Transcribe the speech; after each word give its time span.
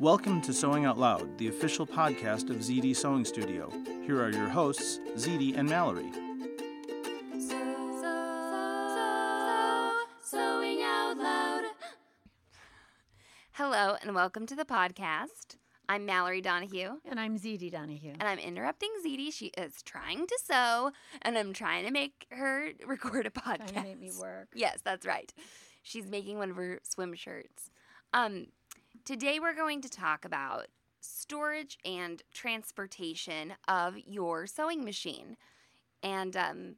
Welcome 0.00 0.40
to 0.42 0.52
Sewing 0.52 0.84
Out 0.84 0.98
Loud, 0.98 1.38
the 1.38 1.48
official 1.48 1.86
podcast 1.86 2.50
of 2.50 2.56
ZD 2.56 2.96
Sewing 2.96 3.24
Studio. 3.24 3.70
Here 4.06 4.20
are 4.22 4.30
your 4.30 4.48
hosts, 4.48 4.98
ZD 5.16 5.56
and 5.56 5.68
Mallory. 5.68 6.10
Sewing 10.22 10.80
out 10.82 11.16
loud. 11.18 11.62
Hello, 13.52 13.96
and 14.02 14.14
welcome 14.14 14.46
to 14.46 14.56
the 14.56 14.64
podcast. 14.64 15.56
I'm 15.88 16.06
Mallory 16.06 16.40
Donahue, 16.40 16.96
And 17.04 17.20
I'm 17.20 17.38
ZD 17.38 17.70
Donahue. 17.70 18.14
and 18.18 18.22
I'm 18.28 18.38
interrupting 18.38 18.90
ZD. 19.06 19.32
She 19.32 19.46
is 19.58 19.82
trying 19.82 20.26
to 20.26 20.38
sew, 20.42 20.90
and 21.22 21.36
I'm 21.36 21.52
trying 21.52 21.84
to 21.84 21.90
make 21.92 22.26
her 22.30 22.70
record 22.86 23.26
a 23.26 23.30
podcast. 23.30 23.72
Trying 23.72 23.82
to 23.84 23.88
make 23.90 24.00
me 24.00 24.10
work. 24.18 24.48
Yes, 24.54 24.80
that's 24.82 25.06
right. 25.06 25.32
She's 25.82 26.06
making 26.06 26.38
one 26.38 26.50
of 26.50 26.56
her 26.56 26.80
swim 26.82 27.14
shirts. 27.14 27.70
Um, 28.14 28.46
today 29.04 29.38
we're 29.38 29.54
going 29.54 29.80
to 29.82 29.88
talk 29.88 30.24
about 30.24 30.66
storage 31.00 31.78
and 31.84 32.22
transportation 32.32 33.54
of 33.68 33.96
your 34.06 34.46
sewing 34.46 34.84
machine. 34.84 35.36
And 36.02 36.36
um, 36.36 36.76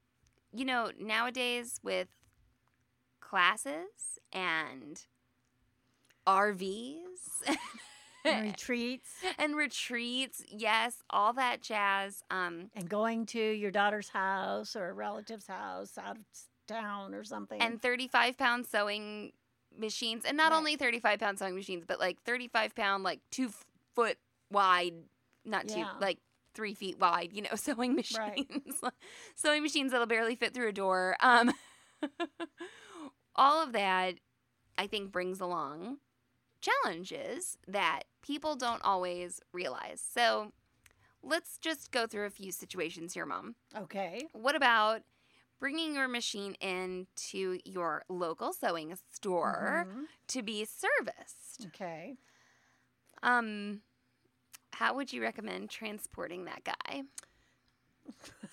you 0.53 0.65
know, 0.65 0.91
nowadays 0.99 1.81
with 1.83 2.09
classes 3.21 4.19
and 4.33 5.05
RVs 6.27 7.57
And 8.25 8.47
retreats 8.47 9.11
and 9.39 9.57
retreats, 9.57 10.43
yes, 10.49 10.97
all 11.11 11.33
that 11.35 11.63
jazz. 11.63 12.23
Um, 12.31 12.71
and 12.75 12.89
going 12.89 13.27
to 13.27 13.41
your 13.41 13.71
daughter's 13.71 14.09
house 14.09 14.75
or 14.75 14.89
a 14.89 14.93
relative's 14.93 15.47
house 15.47 15.97
out 15.97 16.17
of 16.17 16.25
town 16.67 17.15
or 17.15 17.23
something. 17.23 17.61
and 17.61 17.81
35 17.81 18.37
pound 18.37 18.67
sewing 18.67 19.33
machines 19.79 20.25
and 20.25 20.37
not 20.37 20.53
Right. 20.53 20.59
only 20.59 20.77
35 20.77 21.19
pound 21.21 21.39
sewing 21.39 21.55
machines 21.55 21.85
but 21.87 21.99
like 22.01 22.23
35 22.23 22.75
pound 22.75 23.03
like 23.05 23.21
two 23.31 23.51
foot 23.95 24.19
wide 24.51 24.95
not 25.45 25.69
two 25.69 25.81
like 26.01 26.19
three 26.55 26.75
feet 26.75 26.99
wide 26.99 27.33
you 27.33 27.43
know 27.43 27.51
sewing 27.57 27.95
machines. 27.95 28.81
Sewing 29.35 29.63
machines 29.63 29.93
that'll 29.93 30.07
barely 30.07 30.35
fit 30.37 30.55
through 30.55 30.69
a 30.69 30.73
door. 30.73 31.17
Um 31.21 31.53
all 33.37 33.63
of 33.63 33.73
that 33.73 34.15
i 34.79 34.87
think 34.87 35.13
brings 35.13 35.41
along 35.41 35.99
challenges 36.61 37.59
that 37.69 38.03
people 38.23 38.57
don't 38.57 38.83
always 38.83 39.41
realize. 39.53 40.03
So 40.15 40.53
let's 41.23 41.59
just 41.59 41.91
go 41.93 42.07
through 42.07 42.25
a 42.27 42.31
few 42.31 42.51
situations 42.51 43.13
here 43.15 43.27
mom. 43.27 43.55
Okay. 43.77 44.27
what 44.33 44.57
about 44.57 45.03
bringing 45.59 45.95
your 45.95 46.09
machine 46.09 46.55
into 46.61 47.59
your 47.65 48.05
local 48.09 48.53
sewing 48.53 48.97
store 49.13 49.87
Mhm. 49.89 50.05
to 50.29 50.43
be 50.43 50.65
serviced? 50.65 51.67
Okay. 51.67 52.17
Um, 53.23 53.83
how 54.73 54.95
would 54.95 55.13
you 55.13 55.23
recommend 55.23 55.71
transporting 55.71 56.45
that 56.45 56.63
guy? 56.65 57.03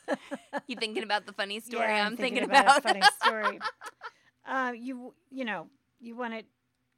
you 0.68 0.76
thinking 0.76 1.04
about 1.04 1.26
the 1.26 1.34
funny 1.34 1.60
story 1.60 1.84
Yeah, 1.88 2.06
I'm, 2.06 2.18
thinking, 2.18 2.44
about. 2.44 2.66
about? 2.66 2.78
a 2.80 2.82
funny 2.82 3.02
story. 3.22 3.60
uh, 4.46 4.74
you 4.76 5.14
you 5.30 5.46
know 5.46 5.70
you 6.00 6.16
want 6.16 6.34
it 6.34 6.46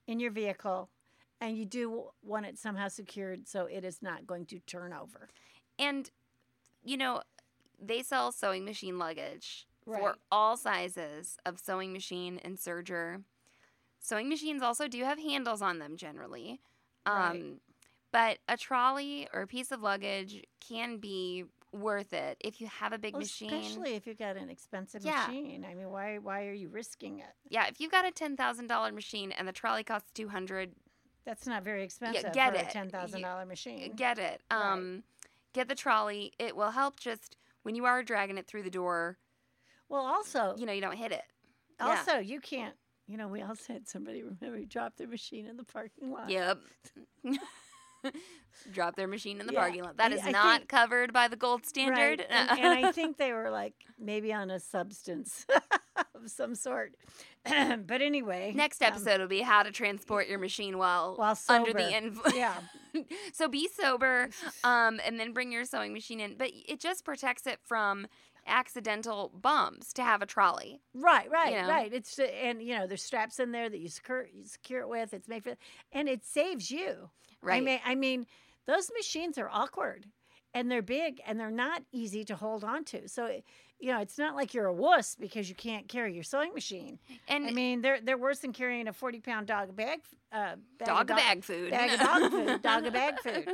in 0.07 0.19
your 0.19 0.31
vehicle, 0.31 0.89
and 1.41 1.57
you 1.57 1.65
do 1.65 2.09
want 2.23 2.45
it 2.45 2.57
somehow 2.57 2.87
secured 2.87 3.47
so 3.47 3.65
it 3.65 3.83
is 3.83 4.01
not 4.01 4.25
going 4.27 4.45
to 4.47 4.59
turn 4.59 4.93
over. 4.93 5.29
and 5.79 6.11
you 6.83 6.97
know, 6.97 7.23
they 7.81 8.03
sell 8.03 8.31
sewing 8.31 8.63
machine 8.63 8.99
luggage 8.99 9.65
for 9.85 10.15
all 10.31 10.57
sizes 10.57 11.37
of 11.45 11.59
sewing 11.59 11.93
machine 11.93 12.39
and 12.43 12.57
serger. 12.57 13.23
Sewing 13.99 14.29
machines 14.29 14.61
also 14.61 14.87
do 14.87 15.03
have 15.03 15.19
handles 15.19 15.61
on 15.61 15.79
them 15.79 15.97
generally. 15.97 16.59
Um, 17.05 17.15
Right. 17.15 17.53
But 18.11 18.37
a 18.47 18.55
trolley 18.55 19.27
or 19.33 19.41
a 19.41 19.47
piece 19.47 19.71
of 19.73 19.81
luggage 19.81 20.41
can 20.61 20.97
be 20.99 21.43
worth 21.73 22.13
it 22.13 22.37
if 22.39 22.61
you 22.61 22.67
have 22.67 22.93
a 22.93 22.97
big 22.97 23.13
Well, 23.13 23.19
machine. 23.19 23.51
especially 23.53 23.95
if 23.95 24.07
you've 24.07 24.17
got 24.17 24.37
an 24.37 24.49
expensive 24.49 25.03
Yeah. 25.03 25.27
machine. 25.27 25.65
I 25.65 25.73
mean, 25.73 25.89
why 25.89 26.19
why 26.19 26.45
are 26.45 26.53
you 26.53 26.69
risking 26.69 27.19
it? 27.19 27.33
Yeah, 27.49 27.67
if 27.67 27.81
you've 27.81 27.91
got 27.91 28.05
a 28.05 28.11
ten 28.11 28.37
thousand 28.37 28.67
dollar 28.67 28.93
machine 28.93 29.33
and 29.33 29.45
the 29.45 29.51
trolley 29.51 29.83
costs 29.83 30.11
two 30.13 30.29
hundred, 30.29 30.73
That's 31.25 31.45
not 31.45 31.63
very 31.63 31.83
expensive 31.83 32.31
get 32.31 32.53
for 32.53 32.59
it. 32.59 32.67
a 32.67 32.71
ten 32.71 32.89
thousand 32.89 33.21
dollar 33.21 33.45
machine. 33.45 33.93
get 33.97 34.17
it. 34.17 34.41
Right. 34.49 34.61
Um, 34.71 35.03
get 35.51 35.67
the 35.67 35.75
trolley. 35.75 36.31
It 36.39 36.55
will 36.55 36.71
help 36.71 36.97
just 36.97 37.35
when 37.63 37.75
you 37.75 37.83
are 37.85 38.01
dragging 38.01 38.37
it 38.37 38.47
through 38.47 38.63
the 38.63 38.69
door. 38.69 39.17
Well, 39.89 40.05
also, 40.05 40.55
You 40.57 40.65
know, 40.65 40.71
you 40.73 40.81
don't 40.81 40.95
hit 40.97 41.11
it. 41.11 41.23
Yeah. 41.79 41.87
Also, 41.87 42.17
you 42.19 42.39
can't. 42.39 42.75
You 43.07 43.17
know, 43.17 43.27
we 43.27 43.41
also 43.43 43.73
had 43.73 43.87
somebody 43.87 44.23
remember 44.23 44.63
dropped 44.65 44.97
their 44.97 45.07
machine 45.07 45.45
in 45.45 45.57
the 45.57 45.63
parking 45.63 46.11
lot. 46.11 46.29
Yep. 46.29 46.59
Drop 48.71 48.95
their 48.95 49.07
machine 49.07 49.39
in 49.41 49.47
the 49.47 49.53
Yeah, 49.53 49.59
parking 49.61 49.83
lot. 49.83 49.97
That 49.97 50.11
is 50.13 50.21
I- 50.23 50.29
not 50.31 50.57
think- 50.59 50.69
covered 50.69 51.11
by 51.11 51.27
the 51.27 51.35
gold 51.35 51.61
Right, 51.61 51.67
standard. 51.67 52.21
And, 52.29 52.59
and 52.59 52.85
I 52.85 52.91
think 52.93 53.17
they 53.17 53.33
were 53.33 53.49
like 53.49 53.73
maybe 53.99 54.31
on 54.31 54.49
a 54.51 54.59
substance 54.59 55.45
of 56.15 56.29
some 56.29 56.55
sort. 56.55 56.93
but 57.45 58.01
anyway, 58.01 58.53
Next 58.55 58.81
um, 58.81 58.87
episode 58.89 59.19
will 59.21 59.27
be 59.27 59.41
how 59.41 59.63
to 59.63 59.71
transport 59.71 60.27
your 60.27 60.39
machine 60.39 60.77
while, 60.77 61.15
while 61.15 61.37
under 61.49 61.73
the 61.73 61.91
influence. 61.95 62.35
yeah, 62.35 62.55
so 63.33 63.47
be 63.47 63.67
sober, 63.67 64.29
um, 64.63 64.99
and 65.05 65.19
then 65.19 65.33
bring 65.33 65.51
your 65.51 65.65
sewing 65.65 65.91
machine 65.93 66.19
in. 66.19 66.35
But 66.37 66.51
it 66.53 66.79
just 66.79 67.05
protects 67.05 67.45
it 67.47 67.59
from 67.63 68.07
accidental 68.47 69.31
bumps 69.33 69.93
to 69.93 70.03
have 70.03 70.21
a 70.21 70.25
trolley. 70.25 70.81
right, 70.93 71.29
right, 71.29 71.53
know. 71.53 71.67
right. 71.67 71.93
It's 71.93 72.19
and 72.19 72.61
you 72.61 72.77
know 72.77 72.87
there's 72.87 73.03
straps 73.03 73.39
in 73.39 73.51
there 73.51 73.69
that 73.69 73.79
you 73.79 73.89
secure 73.89 74.27
you 74.31 74.45
secure 74.45 74.81
it 74.81 74.89
with. 74.89 75.13
It's 75.13 75.27
made 75.27 75.43
for, 75.43 75.55
and 75.91 76.07
it 76.07 76.25
saves 76.25 76.71
you. 76.71 77.09
Right. 77.41 77.57
I 77.57 77.61
mean, 77.61 77.79
I 77.85 77.95
mean, 77.95 78.25
those 78.65 78.89
machines 78.97 79.37
are 79.37 79.49
awkward, 79.51 80.07
and 80.53 80.71
they're 80.71 80.81
big, 80.81 81.21
and 81.25 81.39
they're 81.39 81.51
not 81.51 81.83
easy 81.91 82.23
to 82.25 82.35
hold 82.35 82.63
on 82.63 82.83
to. 82.85 83.07
So. 83.07 83.41
You 83.79 83.91
know, 83.91 83.99
it's 83.99 84.17
not 84.17 84.35
like 84.35 84.53
you're 84.53 84.65
a 84.65 84.73
wuss 84.73 85.15
because 85.19 85.49
you 85.49 85.55
can't 85.55 85.87
carry 85.87 86.13
your 86.13 86.23
sewing 86.23 86.53
machine. 86.53 86.97
and 87.27 87.45
I 87.47 87.51
mean, 87.51 87.81
they're 87.81 87.99
they're 88.01 88.17
worse 88.17 88.39
than 88.39 88.53
carrying 88.53 88.87
a 88.87 88.93
forty 88.93 89.19
pound 89.19 89.47
dog 89.47 89.75
bag. 89.75 89.99
Uh, 90.31 90.55
bag 90.79 90.87
dog 90.87 91.11
a 91.11 91.15
bag 91.15 91.43
food. 91.43 91.71
bag 91.71 91.91
of 91.93 91.99
dog 91.99 92.31
food, 92.31 92.61
dog 92.63 92.85
a 92.85 92.91
bag 92.91 93.19
food. 93.19 93.49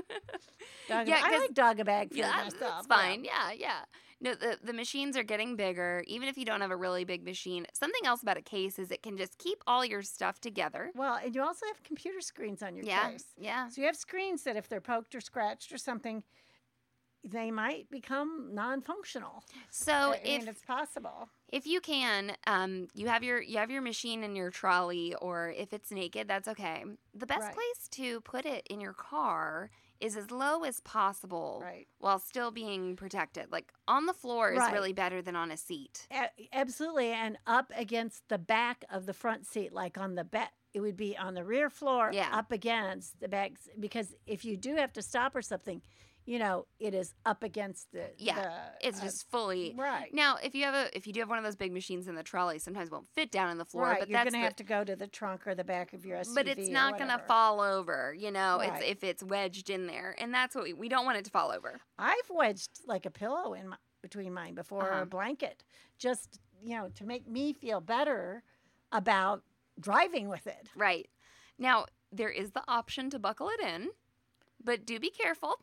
Dog 0.87 1.07
Yeah, 1.07 1.21
I 1.23 1.37
like 1.39 1.53
dog 1.53 1.79
a 1.79 1.85
bag 1.85 2.09
food 2.09 2.19
Yeah, 2.19 2.31
myself. 2.31 2.59
that's 2.59 2.87
yeah. 2.87 2.95
fine. 2.95 3.23
Yeah, 3.23 3.51
yeah. 3.51 3.79
No, 4.23 4.35
the, 4.35 4.59
the 4.63 4.73
machines 4.73 5.17
are 5.17 5.23
getting 5.23 5.55
bigger. 5.55 6.03
Even 6.05 6.27
if 6.27 6.37
you 6.37 6.45
don't 6.45 6.61
have 6.61 6.69
a 6.69 6.75
really 6.75 7.03
big 7.03 7.23
machine, 7.25 7.65
something 7.73 8.01
else 8.05 8.21
about 8.21 8.37
a 8.37 8.41
case 8.41 8.77
is 8.77 8.91
it 8.91 9.01
can 9.01 9.17
just 9.17 9.39
keep 9.39 9.63
all 9.65 9.83
your 9.83 10.03
stuff 10.03 10.39
together. 10.39 10.91
Well, 10.95 11.19
and 11.23 11.33
you 11.33 11.41
also 11.41 11.65
have 11.65 11.81
computer 11.83 12.21
screens 12.21 12.61
on 12.61 12.75
your 12.75 12.85
Yeah, 12.85 13.09
case. 13.09 13.25
yeah. 13.39 13.67
So 13.69 13.81
you 13.81 13.87
have 13.87 13.95
screens 13.97 14.43
that 14.43 14.55
if 14.55 14.67
they're 14.69 14.79
poked 14.81 15.15
or 15.15 15.21
scratched 15.21 15.71
or 15.71 15.79
something, 15.79 16.23
they 17.23 17.51
might 17.51 17.89
become 17.89 18.49
non-functional. 18.53 19.43
So 19.69 19.91
I 19.93 20.21
if 20.23 20.39
mean, 20.41 20.47
it's 20.47 20.63
possible. 20.65 21.29
if 21.49 21.67
you 21.67 21.79
can, 21.81 22.35
um, 22.47 22.87
you 22.93 23.07
have 23.07 23.23
your 23.23 23.41
you 23.41 23.57
have 23.57 23.69
your 23.71 23.81
machine 23.81 24.23
in 24.23 24.35
your 24.35 24.49
trolley, 24.49 25.13
or 25.21 25.49
if 25.55 25.71
it's 25.73 25.91
naked, 25.91 26.27
that's 26.27 26.47
okay. 26.47 26.83
The 27.13 27.25
best 27.27 27.41
Right. 27.41 27.53
place 27.53 27.87
to 27.91 28.21
put 28.21 28.45
it 28.45 28.65
in 28.69 28.81
your 28.81 28.93
car 28.93 29.69
is 29.99 30.17
as 30.17 30.31
low 30.31 30.63
as 30.63 30.79
possible, 30.79 31.59
Right. 31.61 31.87
while 31.99 32.17
still 32.17 32.49
being 32.49 32.95
protected. 32.95 33.51
Like 33.51 33.71
on 33.87 34.07
the 34.07 34.13
floor 34.13 34.51
is 34.51 34.57
Right. 34.57 34.73
really 34.73 34.93
better 34.93 35.21
than 35.21 35.35
on 35.35 35.51
a 35.51 35.57
seat. 35.57 36.07
A- 36.11 36.31
absolutely, 36.53 37.11
and 37.11 37.37
up 37.45 37.71
against 37.75 38.27
the 38.27 38.39
back 38.39 38.83
of 38.89 39.05
the 39.05 39.13
front 39.13 39.45
seat, 39.45 39.71
like 39.73 39.99
on 39.99 40.15
the 40.15 40.23
back 40.23 40.53
it 40.73 40.79
would 40.81 40.97
be 40.97 41.17
on 41.17 41.33
the 41.33 41.43
rear 41.43 41.69
floor 41.69 42.11
Yeah. 42.13 42.29
up 42.31 42.51
against 42.51 43.19
the 43.19 43.27
back 43.27 43.53
because 43.79 44.13
if 44.25 44.45
you 44.45 44.57
do 44.57 44.75
have 44.75 44.93
to 44.93 45.01
stop 45.01 45.35
or 45.35 45.41
something, 45.41 45.81
you 46.25 46.37
know, 46.39 46.67
it 46.79 46.93
is 46.93 47.13
up 47.25 47.43
against 47.43 47.91
the 47.91 48.11
Yeah, 48.17 48.35
the, 48.35 48.87
It's 48.87 48.99
uh, 48.99 49.03
just 49.05 49.29
fully. 49.31 49.73
right. 49.77 50.13
Now, 50.13 50.37
if 50.41 50.53
you 50.55 50.63
have 50.65 50.75
a 50.75 50.95
if 50.95 51.07
you 51.07 51.13
do 51.13 51.19
have 51.19 51.29
one 51.29 51.39
of 51.39 51.43
those 51.43 51.55
big 51.55 51.73
machines 51.73 52.07
in 52.07 52.15
the 52.15 52.23
trolley, 52.23 52.59
sometimes 52.59 52.87
it 52.89 52.91
won't 52.93 53.07
fit 53.15 53.31
down 53.31 53.49
on 53.49 53.57
the 53.57 53.65
floor. 53.65 53.87
right, 53.89 53.99
but 53.99 54.07
you're 54.09 54.17
that's 54.19 54.31
gonna 54.31 54.41
the, 54.41 54.45
have 54.45 54.55
to 54.57 54.63
go 54.63 54.83
to 54.83 54.95
the 54.95 55.07
trunk 55.07 55.47
or 55.47 55.55
the 55.55 55.63
back 55.63 55.93
of 55.93 56.05
your 56.05 56.19
SUV. 56.19 56.35
but 56.35 56.47
it's 56.47 56.69
or 56.69 56.71
not 56.71 56.97
gonna 56.99 57.19
fall 57.27 57.59
over. 57.59 58.13
You 58.13 58.31
know, 58.31 58.59
Right. 58.59 58.81
it's 58.81 58.91
if 58.91 59.03
it's 59.03 59.23
wedged 59.23 59.69
in 59.71 59.87
there, 59.87 60.15
and 60.19 60.33
that's 60.33 60.53
what 60.55 60.63
we, 60.65 60.73
we 60.73 60.89
don't 60.89 61.05
want 61.05 61.17
it 61.17 61.25
to 61.25 61.31
fall 61.31 61.51
over. 61.51 61.81
I've 61.97 62.29
wedged 62.29 62.81
like 62.85 63.05
a 63.07 63.11
pillow 63.11 63.53
in 63.53 63.69
my, 63.69 63.77
between 64.03 64.33
mine 64.33 64.53
before 64.53 64.87
or 64.89 64.91
Uh-huh. 64.91 65.01
a 65.01 65.05
blanket, 65.07 65.63
just 65.97 66.39
you 66.63 66.77
know, 66.77 66.89
to 66.95 67.03
make 67.05 67.27
me 67.27 67.51
feel 67.53 67.81
better 67.81 68.43
about 68.91 69.41
driving 69.79 70.29
with 70.29 70.47
it. 70.47 70.69
Right. 70.75 71.09
Now, 71.57 71.85
there 72.11 72.29
is 72.29 72.51
the 72.51 72.63
option 72.67 73.09
to 73.11 73.19
buckle 73.19 73.49
it 73.49 73.59
in, 73.59 73.89
but 74.63 74.85
do 74.85 74.99
be 74.99 75.09
careful. 75.09 75.55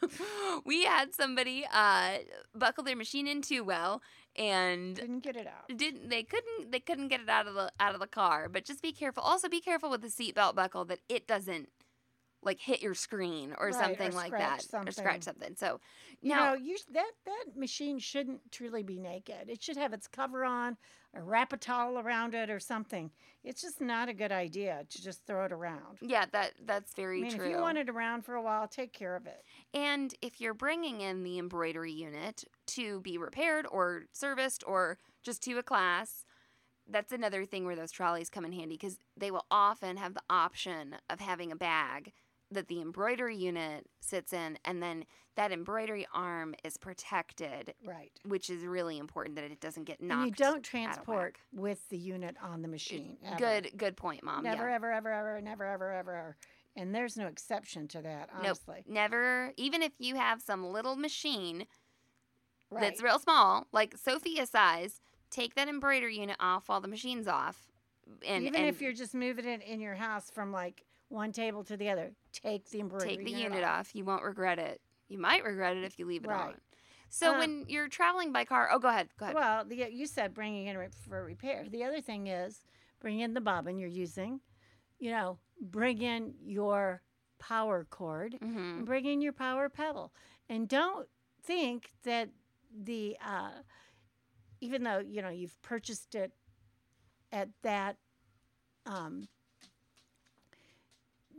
we 0.64 0.84
had 0.84 1.14
somebody 1.14 1.64
uh, 1.72 2.18
buckle 2.54 2.84
their 2.84 2.96
machine 2.96 3.26
in 3.26 3.42
too 3.42 3.62
well 3.64 4.02
and 4.36 4.96
Didn't 4.96 5.20
get 5.20 5.36
it 5.36 5.46
out. 5.46 5.76
didn't 5.76 6.08
they 6.08 6.22
couldn't 6.22 6.72
they 6.72 6.80
couldn't 6.80 7.08
get 7.08 7.20
it 7.20 7.28
out 7.28 7.46
of 7.46 7.54
the 7.54 7.70
out 7.78 7.94
of 7.94 8.00
the 8.00 8.06
car. 8.06 8.48
But 8.48 8.64
just 8.64 8.82
be 8.82 8.92
careful. 8.92 9.22
Also 9.22 9.48
be 9.48 9.60
careful 9.60 9.90
with 9.90 10.00
the 10.00 10.08
seatbelt 10.08 10.54
buckle 10.54 10.84
that 10.86 11.00
it 11.08 11.26
doesn't 11.26 11.68
like 12.42 12.60
hit 12.60 12.82
your 12.82 12.94
screen 12.94 13.54
or 13.58 13.70
Right, 13.70 13.96
or 13.98 14.10
something 14.10 14.14
like 14.14 14.32
that 14.32 14.62
scratch 14.62 14.86
or 14.86 14.90
scratch 14.92 15.22
something. 15.22 15.22
something. 15.22 15.56
So 15.56 15.80
You 16.20 16.30
now 16.30 16.44
know, 16.50 16.54
you 16.54 16.76
that 16.92 17.12
that 17.24 17.44
machine 17.56 17.98
shouldn't 17.98 18.50
truly 18.50 18.82
be 18.82 18.98
naked. 18.98 19.48
It 19.48 19.62
should 19.62 19.76
have 19.76 19.92
its 19.92 20.08
cover 20.08 20.44
on, 20.44 20.76
or 21.14 21.22
wrap 21.24 21.52
a 21.52 21.56
towel 21.56 21.98
around 21.98 22.34
it, 22.34 22.50
or 22.50 22.58
something. 22.60 23.10
It's 23.44 23.60
just 23.62 23.80
not 23.80 24.08
a 24.08 24.12
good 24.14 24.32
idea 24.32 24.84
to 24.88 25.02
just 25.02 25.26
throw 25.26 25.44
it 25.44 25.52
around. 25.52 25.98
yeah, 26.00 26.26
that 26.32 26.52
that's 26.64 26.92
I 26.92 26.96
very 26.96 27.22
mean, 27.22 27.32
true. 27.32 27.44
if 27.46 27.50
you 27.50 27.58
want 27.58 27.78
it 27.78 27.88
around 27.88 28.24
for 28.24 28.34
a 28.34 28.42
while, 28.42 28.66
take 28.68 28.92
care 28.92 29.16
of 29.16 29.26
it. 29.26 29.42
And 29.74 30.14
if 30.22 30.40
you're 30.40 30.54
bringing 30.54 31.00
in 31.00 31.22
the 31.24 31.38
embroidery 31.38 31.92
unit 31.92 32.44
to 32.68 33.00
be 33.00 33.18
repaired 33.18 33.66
or 33.70 34.04
serviced 34.12 34.62
or 34.66 34.98
just 35.22 35.42
to 35.44 35.58
a 35.58 35.62
class, 35.62 36.24
that's 36.88 37.12
another 37.12 37.44
thing 37.44 37.64
where 37.64 37.76
those 37.76 37.92
trolleys 37.92 38.28
come 38.28 38.44
in 38.44 38.52
handy 38.52 38.74
because 38.76 38.98
they 39.16 39.30
will 39.30 39.46
often 39.50 39.96
have 39.96 40.14
the 40.14 40.22
option 40.28 40.96
of 41.08 41.20
having 41.20 41.52
a 41.52 41.56
bag 41.56 42.12
that 42.52 42.68
the 42.68 42.80
embroidery 42.80 43.36
unit 43.36 43.86
sits 44.00 44.32
in, 44.32 44.58
and 44.64 44.82
then 44.82 45.04
that 45.34 45.50
embroidery 45.52 46.06
arm 46.12 46.54
is 46.62 46.76
protected, 46.76 47.74
Right. 47.84 48.12
which 48.24 48.50
is 48.50 48.64
really 48.64 48.98
important 48.98 49.36
that 49.36 49.44
it 49.44 49.60
doesn't 49.60 49.84
get 49.84 50.00
knocked. 50.02 50.18
And 50.18 50.26
you 50.26 50.32
don't 50.44 50.62
transport 50.62 51.36
with 51.52 51.88
the 51.88 51.96
unit 51.98 52.36
on 52.42 52.62
the 52.62 52.68
machine. 52.68 53.16
ever. 53.24 53.36
Good, 53.38 53.72
good 53.76 53.96
point, 53.96 54.22
mom. 54.22 54.44
Never, 54.44 54.68
yeah. 54.68 54.74
ever, 54.74 54.92
ever, 54.92 55.10
ever, 55.12 55.40
never, 55.40 55.64
ever, 55.64 55.92
ever, 55.92 56.14
ever. 56.18 56.36
And 56.76 56.94
there's 56.94 57.16
no 57.16 57.26
exception 57.26 57.88
to 57.88 58.02
that, 58.02 58.28
honestly. 58.34 58.84
Never, 58.86 59.52
even 59.56 59.82
if 59.82 59.92
you 59.98 60.16
have 60.16 60.40
some 60.42 60.64
little 60.72 60.96
machine 60.96 61.66
Right. 62.70 62.80
that's 62.80 63.02
real 63.02 63.18
small, 63.18 63.66
like 63.72 63.96
Sofia 63.98 64.46
size, 64.46 65.00
take 65.30 65.54
that 65.56 65.68
embroidery 65.68 66.18
unit 66.18 66.36
off 66.40 66.68
while 66.68 66.80
the 66.80 66.88
machine's 66.88 67.28
off. 67.28 67.70
And 68.26 68.44
Even 68.44 68.60
and 68.60 68.68
if 68.68 68.80
you're 68.82 68.92
just 68.94 69.14
moving 69.14 69.44
it 69.46 69.62
in 69.62 69.80
your 69.80 69.94
house 69.94 70.30
from 70.30 70.52
like 70.52 70.84
one 71.12 71.32
table 71.32 71.62
to 71.64 71.76
the 71.76 71.90
other, 71.90 72.12
take 72.32 72.70
the 72.70 72.80
embroidery 72.80 73.16
take 73.16 73.24
the 73.24 73.30
unit 73.32 73.64
off. 73.64 73.94
you 73.94 74.04
won't 74.04 74.22
regret 74.22 74.58
it. 74.58 74.80
You 75.08 75.18
might 75.18 75.44
regret 75.44 75.76
it 75.76 75.84
if 75.84 75.98
you 75.98 76.06
leave 76.06 76.24
it 76.24 76.28
Right. 76.28 76.54
on. 76.54 76.60
So 77.10 77.32
Um, 77.32 77.38
when 77.38 77.64
you're 77.68 77.88
traveling 77.88 78.32
by 78.32 78.44
car, 78.46 78.70
oh, 78.72 78.78
go 78.78 78.88
ahead, 78.88 79.08
go 79.18 79.26
ahead. 79.26 79.34
Well, 79.34 79.64
the, 79.66 79.92
you 79.92 80.06
said 80.06 80.32
bringing 80.32 80.66
in 80.66 80.90
for 81.06 81.22
repair. 81.24 81.66
The 81.68 81.84
other 81.84 82.00
thing 82.00 82.28
is 82.28 82.64
bring 83.00 83.20
in 83.20 83.34
the 83.34 83.40
bobbin 83.40 83.78
you're 83.78 83.88
using. 83.90 84.40
You 84.98 85.10
know, 85.10 85.38
bring 85.60 86.00
in 86.00 86.34
your 86.42 87.02
power 87.38 87.86
cord. 87.90 88.38
hmm 88.40 88.56
and 88.78 88.86
Bring 88.86 89.04
in 89.04 89.20
your 89.20 89.32
power 89.34 89.68
pedal, 89.68 90.12
and 90.48 90.66
don't 90.68 91.06
think 91.42 91.90
that 92.04 92.30
the 92.74 93.18
uh, 93.22 93.50
even 94.62 94.82
though 94.84 95.00
you 95.00 95.20
know 95.20 95.28
you've 95.28 95.60
purchased 95.60 96.14
it 96.14 96.32
at 97.32 97.50
that 97.62 97.96
um, 98.86 99.28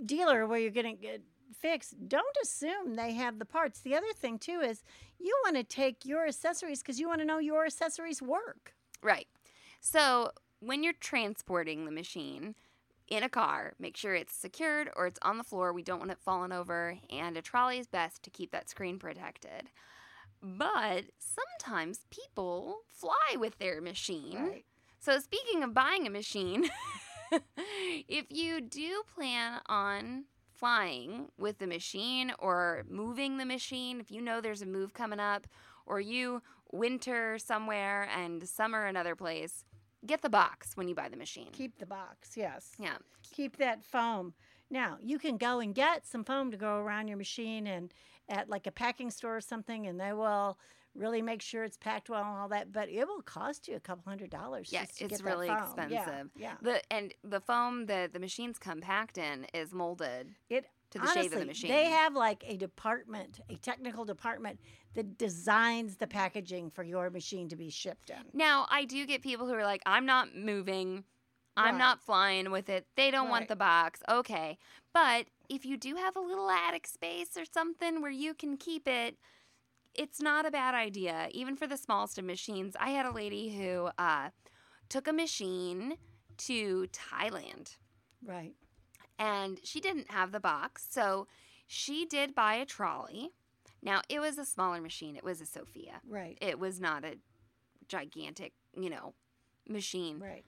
dealer 0.06 0.46
where 0.48 0.60
you're 0.60 0.72
going 0.72 0.96
to 0.96 1.02
get 1.02 1.22
fixed, 1.58 2.08
don't 2.08 2.38
assume 2.42 2.96
they 2.96 3.14
have 3.14 3.40
the 3.40 3.46
parts. 3.46 3.80
The 3.80 3.96
other 3.96 4.12
thing 4.16 4.38
too 4.38 4.62
is 4.62 4.84
you 5.20 5.36
want 5.46 5.56
to 5.56 5.64
take 5.64 6.06
your 6.06 6.28
accessories 6.28 6.82
because 6.82 7.00
you 7.00 7.08
want 7.08 7.22
to 7.22 7.26
know 7.26 7.40
your 7.40 7.66
accessories 7.66 8.22
work. 8.22 8.74
Right. 9.02 9.28
So 9.80 10.32
when 10.60 10.84
you're 10.84 10.94
transporting 10.94 11.86
the 11.86 11.92
machine 11.92 12.56
in 13.08 13.24
a 13.24 13.30
car, 13.30 13.74
make 13.80 13.98
sure 13.98 14.16
it's 14.16 14.36
secured 14.36 14.90
or 14.96 15.08
it's 15.08 15.20
on 15.22 15.38
the 15.38 15.44
floor. 15.44 15.74
We 15.74 15.84
don't 15.84 16.00
want 16.00 16.12
it 16.12 16.20
falling 16.24 16.52
over, 16.52 16.98
and 17.10 17.36
a 17.38 17.42
trolley 17.42 17.80
is 17.80 17.88
best 17.88 18.24
to 18.24 18.30
keep 18.30 18.52
that 18.52 18.70
screen 18.70 18.98
protected. 18.98 19.70
But 20.42 21.06
sometimes 21.20 22.06
people 22.10 22.82
fly 22.92 23.38
with 23.38 23.58
their 23.60 23.82
machine. 23.82 24.38
Right. 24.38 24.66
So, 25.00 25.20
speaking 25.20 25.64
of 25.64 25.74
buying 25.74 26.08
a 26.08 26.10
machine, 26.10 26.70
if 28.08 28.26
you 28.30 28.62
do 28.62 29.04
plan 29.16 29.60
on 29.68 30.26
flying 30.52 31.28
with 31.38 31.60
the 31.60 31.68
machine 31.68 32.32
or 32.40 32.84
moving 32.90 33.38
the 33.38 33.46
machine, 33.46 34.00
if 34.00 34.12
you 34.12 34.22
know 34.22 34.42
there's 34.42 34.62
a 34.62 34.66
move 34.66 34.94
coming 34.94 35.20
up, 35.20 35.48
or 35.86 36.00
you 36.00 36.42
winter 36.72 37.38
somewhere 37.38 38.08
and 38.16 38.48
summer 38.48 38.86
another 38.86 39.16
place, 39.16 39.66
get 40.06 40.22
the 40.22 40.30
box 40.30 40.76
when 40.76 40.88
you 40.88 40.96
buy 40.96 41.10
the 41.10 41.18
machine. 41.18 41.50
Keep 41.52 41.80
the 41.80 41.86
box, 41.86 42.32
yes. 42.36 42.72
yeah. 42.78 42.98
Keep 43.32 43.58
that 43.58 43.84
foam. 43.84 44.34
Now, 44.70 44.98
you 45.02 45.20
can 45.20 45.38
go 45.38 45.60
and 45.60 45.76
get 45.76 46.06
some 46.06 46.24
foam 46.24 46.52
to 46.52 46.58
go 46.58 46.78
around 46.78 47.08
your 47.08 47.18
machine 47.18 47.68
and 47.68 47.94
at 48.30 48.50
like 48.50 48.66
a 48.66 48.72
packing 48.72 49.12
store 49.12 49.38
or 49.38 49.42
something, 49.42 49.86
and 49.86 50.00
they 50.00 50.14
will 50.14 50.58
really 50.96 51.22
make 51.22 51.42
sure 51.42 51.64
it's 51.64 51.78
packed 51.78 52.10
well 52.10 52.22
and 52.22 52.38
all 52.38 52.50
that, 52.50 52.72
but 52.72 52.90
it 52.90 53.08
will 53.08 53.22
cost 53.22 53.68
you 53.68 53.76
a 53.76 53.80
couple 53.80 54.04
hundred 54.10 54.30
dollars. 54.30 54.70
Yeah, 54.72 54.84
it's 54.84 55.00
get 55.00 55.10
that 55.12 55.24
really 55.24 55.48
foam. 55.48 55.58
Yeah, 55.58 55.64
expensive. 56.02 56.30
Yeah. 56.36 56.54
The 56.62 56.82
and 56.94 57.14
the 57.24 57.40
foam 57.40 57.86
that 57.88 58.14
the 58.14 58.20
machines 58.20 58.60
come 58.60 58.82
packed 58.82 59.18
in 59.18 59.46
is 59.54 59.74
molded 59.74 60.36
It 60.50 60.66
to 60.92 61.00
the 61.00 61.04
honestly, 61.04 61.24
shape 61.24 61.34
of 61.34 61.40
the 61.40 61.46
machine. 61.46 61.72
They 61.72 61.86
have 61.86 62.16
like 62.16 62.44
a 62.48 62.56
department, 62.58 63.40
a 63.50 63.56
technical 63.56 64.06
department 64.06 64.60
that 64.94 65.18
designs 65.18 65.98
the 65.98 66.06
packaging 66.08 66.70
for 66.70 66.84
your 66.84 67.10
machine 67.10 67.50
to 67.50 67.56
be 67.56 67.70
shipped 67.72 68.12
in. 68.12 68.18
Now, 68.34 68.68
I 68.70 68.86
do 68.86 69.06
get 69.08 69.24
people 69.24 69.48
who 69.48 69.54
are 69.56 69.64
like, 69.64 69.82
I'm 69.88 70.06
not 70.06 70.36
moving. 70.36 71.04
I'm 71.58 71.74
Right. 71.76 71.78
not 71.80 72.00
flying 72.02 72.52
with 72.52 72.70
it. 72.70 72.86
They 72.96 73.10
don't 73.12 73.30
want 73.30 73.48
the 73.48 73.56
box. 73.56 74.02
Okay. 74.10 74.58
But 74.94 75.26
if 75.50 75.66
you 75.66 75.78
do 75.78 75.96
have 75.96 76.16
a 76.16 76.20
little 76.20 76.50
attic 76.50 76.88
space 76.88 77.38
or 77.38 77.46
something 77.46 78.02
where 78.02 78.12
you 78.12 78.34
can 78.34 78.58
keep 78.58 78.88
it, 78.88 79.18
it's 79.96 80.22
not 80.22 80.46
a 80.46 80.52
bad 80.52 80.74
idea, 80.76 81.28
even 81.32 81.56
for 81.56 81.68
the 81.68 81.78
smallest 81.78 82.18
of 82.18 82.26
machines. 82.26 82.76
I 82.80 82.90
had 82.90 83.06
a 83.06 83.12
lady 83.12 83.56
who 83.58 83.90
uh, 83.98 84.30
took 84.90 85.08
a 85.08 85.14
machine 85.14 85.96
to 86.40 86.88
Thailand 86.92 87.78
Right. 88.26 88.54
and 89.20 89.60
she 89.64 89.80
didn't 89.80 90.10
have 90.12 90.32
the 90.32 90.40
box. 90.40 90.88
So 90.90 91.28
she 91.68 92.06
did 92.06 92.34
buy 92.36 92.56
a 92.56 92.66
trolley. 92.66 93.32
Now, 93.82 94.02
it 94.10 94.20
was 94.20 94.38
a 94.38 94.46
smaller 94.46 94.82
machine, 94.82 95.16
it 95.16 95.24
was 95.24 95.42
a 95.42 95.46
Sofia. 95.46 96.02
Right. 96.08 96.38
It 96.42 96.58
was 96.58 96.80
not 96.80 97.04
a 97.04 97.18
gigantic, 97.88 98.54
you 98.80 98.90
know, 98.90 99.14
machine. 99.68 100.20
Right. 100.20 100.46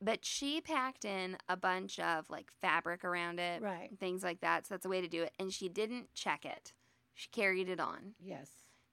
But 0.00 0.24
she 0.24 0.60
packed 0.60 1.04
in 1.04 1.38
a 1.48 1.56
bunch 1.56 1.98
of 1.98 2.28
like 2.28 2.50
fabric 2.60 3.04
around 3.04 3.40
it, 3.40 3.62
Right. 3.62 3.90
things 3.98 4.22
like 4.22 4.40
that. 4.42 4.66
So 4.66 4.74
that's 4.74 4.84
a 4.84 4.88
way 4.88 5.00
to 5.00 5.08
do 5.08 5.22
it. 5.22 5.32
And 5.38 5.52
she 5.52 5.68
didn't 5.68 6.12
check 6.14 6.44
it. 6.44 6.72
She 7.14 7.28
carried 7.30 7.68
it 7.68 7.80
on. 7.80 8.14
Yes. 8.22 8.50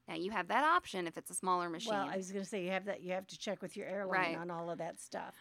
Now 0.08 0.15
you 0.15 0.31
have 0.31 0.48
that 0.50 0.63
option 0.63 1.08
if 1.08 1.17
it's 1.17 1.31
a 1.31 1.36
smaller 1.36 1.70
machine. 1.70 1.93
Well, 1.93 2.08
I 2.12 2.17
was 2.17 2.31
going 2.31 2.43
to 2.43 2.50
say 2.50 2.63
you 2.63 2.72
have 2.72 2.86
that. 2.86 3.01
You 3.01 3.13
have 3.13 3.27
to 3.27 3.38
check 3.38 3.62
with 3.62 3.77
your 3.77 3.88
airline 3.88 4.34
Right. 4.34 4.38
on 4.38 4.51
all 4.51 4.70
of 4.70 4.77
that 4.79 5.00
stuff. 5.00 5.36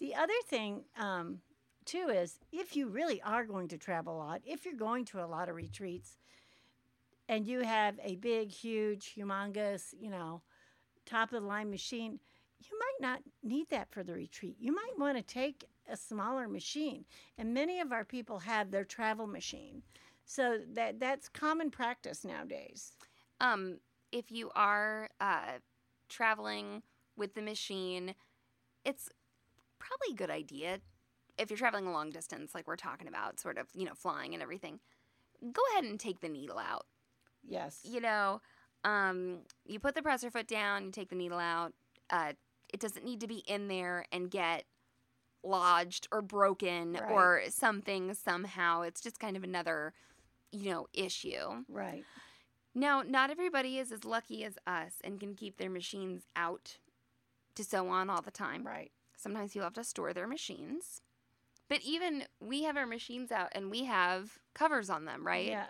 The 0.00 0.14
other 0.14 0.32
thing, 0.48 0.84
um, 0.98 1.38
too, 1.84 2.08
is 2.08 2.38
if 2.52 2.76
you 2.76 2.88
really 2.88 3.20
are 3.22 3.44
going 3.44 3.68
to 3.68 3.78
travel 3.78 4.16
a 4.16 4.18
lot, 4.18 4.42
if 4.44 4.64
you're 4.64 4.74
going 4.74 5.04
to 5.06 5.20
a 5.22 5.26
lot 5.26 5.48
of 5.48 5.56
retreats, 5.56 6.18
and 7.28 7.46
you 7.46 7.60
have 7.60 7.98
a 8.02 8.16
big, 8.16 8.50
huge, 8.50 9.14
humongous, 9.16 9.94
you 9.98 10.10
know, 10.10 10.42
top 11.06 11.32
of 11.32 11.40
the 11.42 11.46
line 11.46 11.70
machine, 11.70 12.18
you 12.60 12.78
might 12.78 13.08
not 13.08 13.20
need 13.42 13.68
that 13.70 13.90
for 13.90 14.02
the 14.04 14.12
retreat. 14.12 14.56
You 14.60 14.72
might 14.72 14.98
want 14.98 15.16
to 15.16 15.22
take 15.22 15.64
a 15.88 15.96
smaller 15.96 16.48
machine, 16.48 17.04
and 17.38 17.52
many 17.54 17.80
of 17.80 17.92
our 17.92 18.04
people 18.04 18.38
have 18.40 18.70
their 18.70 18.84
travel 18.84 19.26
machine, 19.26 19.82
so 20.24 20.58
that 20.74 21.00
that's 21.00 21.28
common 21.28 21.70
practice 21.70 22.24
nowadays. 22.24 22.92
um, 23.40 23.78
if 24.12 24.30
you 24.30 24.50
are 24.54 25.08
uh, 25.20 25.58
traveling 26.08 26.82
with 27.16 27.34
the 27.34 27.42
machine, 27.42 28.14
it's 28.84 29.08
probably 29.78 30.12
a 30.12 30.16
good 30.16 30.30
idea 30.30 30.80
if 31.38 31.50
you're 31.50 31.56
traveling 31.58 31.86
a 31.86 31.92
long 31.92 32.10
distance, 32.10 32.54
like 32.54 32.68
we're 32.68 32.76
talking 32.76 33.08
about, 33.08 33.40
sort 33.40 33.56
of, 33.58 33.66
you 33.74 33.86
know, 33.86 33.94
flying 33.94 34.34
and 34.34 34.42
everything. 34.42 34.78
Go 35.52 35.62
ahead 35.72 35.84
and 35.84 35.98
take 35.98 36.20
the 36.20 36.28
needle 36.28 36.58
out. 36.58 36.86
Yes. 37.44 37.80
you 37.82 38.00
know, 38.00 38.40
um, 38.84 39.38
you 39.66 39.80
put 39.80 39.96
the 39.96 40.02
presser 40.02 40.30
foot 40.30 40.46
down, 40.46 40.84
you 40.84 40.90
take 40.92 41.08
the 41.08 41.16
needle 41.16 41.40
out. 41.40 41.72
Uh, 42.08 42.34
it 42.72 42.78
doesn't 42.78 43.04
need 43.04 43.20
to 43.20 43.26
be 43.26 43.42
in 43.48 43.66
there 43.66 44.04
and 44.12 44.30
get 44.30 44.64
lodged 45.42 46.06
or 46.12 46.22
broken 46.22 46.92
Right. 46.92 47.10
or 47.10 47.42
something 47.48 48.14
somehow. 48.14 48.82
It's 48.82 49.00
just 49.00 49.18
kind 49.18 49.36
of 49.36 49.42
another, 49.42 49.92
you 50.52 50.70
know, 50.70 50.86
issue. 50.92 51.64
Right. 51.68 52.04
Now, 52.74 53.02
not 53.02 53.30
everybody 53.30 53.78
is 53.78 53.92
as 53.92 54.04
lucky 54.04 54.44
as 54.44 54.58
us 54.66 54.94
and 55.04 55.20
can 55.20 55.34
keep 55.34 55.58
their 55.58 55.70
machines 55.70 56.22
out 56.34 56.78
to 57.54 57.64
sew 57.64 57.88
on 57.88 58.08
all 58.08 58.22
the 58.22 58.30
time. 58.30 58.66
Right. 58.66 58.90
Sometimes 59.16 59.52
people 59.52 59.64
have 59.64 59.74
to 59.74 59.84
store 59.84 60.12
their 60.12 60.26
machines. 60.26 61.02
But 61.68 61.80
even 61.82 62.24
we 62.40 62.64
have 62.64 62.76
our 62.76 62.86
machines 62.86 63.30
out 63.30 63.48
and 63.52 63.70
we 63.70 63.84
have 63.84 64.38
covers 64.54 64.90
on 64.90 65.04
them, 65.04 65.26
right? 65.26 65.46
Yeah. 65.46 65.66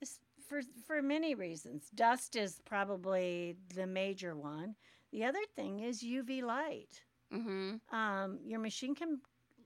It's 0.00 0.18
for 0.48 0.62
for 0.86 1.00
many 1.00 1.34
reasons. 1.34 1.84
Dust 1.94 2.36
is 2.36 2.60
probably 2.64 3.56
the 3.74 3.86
major 3.86 4.34
one. 4.34 4.74
The 5.10 5.24
other 5.24 5.44
thing 5.54 5.80
is 5.80 6.02
UV 6.02 6.42
light. 6.42 7.02
Mm-hmm. 7.32 7.94
Um, 7.94 8.38
your 8.44 8.60
machine 8.60 8.94
can 8.94 9.20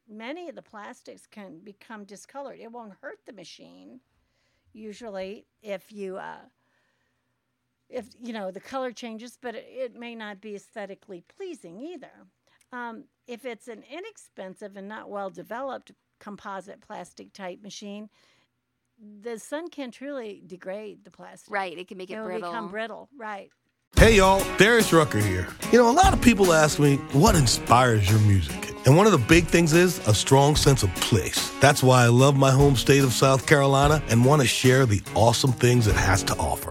many 0.08 0.48
of 0.48 0.54
the 0.54 0.62
plastics 0.62 1.26
can 1.26 1.58
become 1.60 2.04
discolored. 2.04 2.60
It 2.60 2.70
won't 2.70 2.94
hurt 3.00 3.18
the 3.26 3.32
machine 3.32 4.00
usually 4.72 5.46
if 5.62 5.90
you 5.90 6.18
uh, 6.18 6.36
if 7.88 8.06
you 8.22 8.32
know 8.32 8.50
the 8.50 8.60
color 8.60 8.92
changes, 8.92 9.38
but 9.40 9.54
it, 9.54 9.66
it 9.68 9.94
may 9.96 10.14
not 10.14 10.40
be 10.40 10.54
aesthetically 10.54 11.24
pleasing 11.36 11.80
either. 11.80 12.10
Um, 12.72 13.04
if 13.26 13.44
it's 13.44 13.68
an 13.68 13.84
inexpensive 13.90 14.76
and 14.76 14.88
not 14.88 15.08
well 15.08 15.30
developed 15.30 15.92
composite 16.18 16.80
plastic 16.80 17.32
type 17.32 17.62
machine, 17.62 18.08
the 19.22 19.38
sun 19.38 19.68
can 19.68 19.90
truly 19.90 20.42
degrade 20.46 21.04
the 21.04 21.10
plastic. 21.10 21.52
Right. 21.52 21.76
It 21.78 21.88
can 21.88 21.98
make 21.98 22.10
it, 22.10 22.14
It 22.14 22.20
will 22.20 22.26
brittle. 22.26 22.50
become 22.50 22.68
brittle. 22.70 23.08
Right. 23.16 23.50
Hey 23.96 24.16
y'all, 24.16 24.44
Darius 24.58 24.92
Rucker 24.92 25.18
here. 25.18 25.46
You 25.72 25.78
know, 25.78 25.88
a 25.90 25.92
lot 25.92 26.12
of 26.12 26.20
people 26.20 26.52
ask 26.52 26.78
me, 26.78 26.96
what 27.12 27.34
inspires 27.34 28.10
your 28.10 28.20
music? 28.20 28.74
And 28.84 28.96
one 28.96 29.06
of 29.06 29.12
the 29.12 29.18
big 29.18 29.46
things 29.46 29.72
is 29.72 30.06
a 30.06 30.14
strong 30.14 30.54
sense 30.54 30.82
of 30.82 30.94
place. 30.96 31.50
That's 31.60 31.82
why 31.82 32.04
I 32.04 32.08
love 32.08 32.36
my 32.36 32.50
home 32.50 32.76
state 32.76 33.04
of 33.04 33.12
South 33.12 33.46
Carolina 33.46 34.02
and 34.08 34.24
want 34.24 34.42
to 34.42 34.48
share 34.48 34.86
the 34.86 35.00
awesome 35.14 35.52
things 35.52 35.86
it 35.86 35.96
has 35.96 36.22
to 36.24 36.34
offer. 36.36 36.70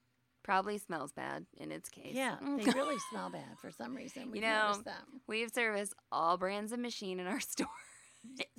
probably 0.43 0.77
smells 0.77 1.11
bad 1.11 1.45
in 1.57 1.71
its 1.71 1.89
case. 1.89 2.13
Yeah, 2.13 2.35
mm. 2.43 2.63
they 2.63 2.71
really 2.71 2.97
smell 3.09 3.29
bad 3.29 3.57
for 3.59 3.71
some 3.71 3.95
reason. 3.95 4.23
We've 4.31 4.41
You 4.41 4.49
know, 4.49 4.81
we 5.27 5.41
have 5.41 5.51
serviced 5.51 5.93
all 6.11 6.37
brands 6.37 6.71
of 6.71 6.79
machine 6.79 7.19
in 7.19 7.27
our 7.27 7.39
store. 7.39 7.67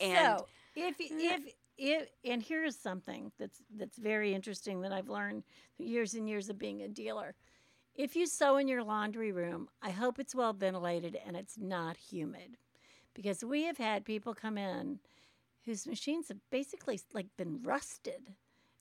and 0.01 0.39
so 0.39 0.47
if 0.77 0.97
if 1.01 1.43
if 1.79 2.09
and 2.25 2.43
here's 2.43 2.77
something 2.77 3.33
that's 3.39 3.62
that's 3.77 3.99
very 3.99 4.35
interesting 4.35 4.83
that 4.83 4.93
I've 4.93 5.09
learned 5.09 5.45
through 5.77 5.87
years 5.87 6.15
and 6.15 6.29
years 6.29 6.49
of 6.49 6.59
being 6.59 6.83
a 6.83 6.89
dealer. 6.89 7.35
If 7.95 8.17
you 8.17 8.27
sew 8.27 8.57
in 8.57 8.69
your 8.69 8.83
laundry 8.83 9.33
room, 9.33 9.69
I 9.83 9.91
hope 9.91 10.19
it's 10.19 10.35
well 10.35 10.55
ventilated 10.55 11.19
and 11.27 11.37
it's 11.37 11.59
not 11.59 11.99
humid, 11.99 12.57
because 13.12 13.45
we 13.45 13.65
have 13.65 13.77
had 13.77 14.07
people 14.07 14.35
come 14.35 14.57
in 14.57 14.99
whose 15.67 15.87
machines 15.87 16.29
have 16.29 16.39
basically 16.51 17.01
like 17.12 17.27
been 17.37 17.62
rusted. 17.62 18.23
And 18.27 18.35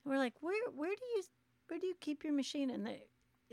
we're 0.05 0.17
like, 0.17 0.35
where 0.39 0.69
where 0.73 0.95
do 0.95 1.05
you 1.15 1.23
where 1.71 1.79
do 1.79 1.87
you 1.87 1.95
keep 2.01 2.25
your 2.25 2.33
machine? 2.33 2.69
And 2.69 2.85
they 2.85 3.03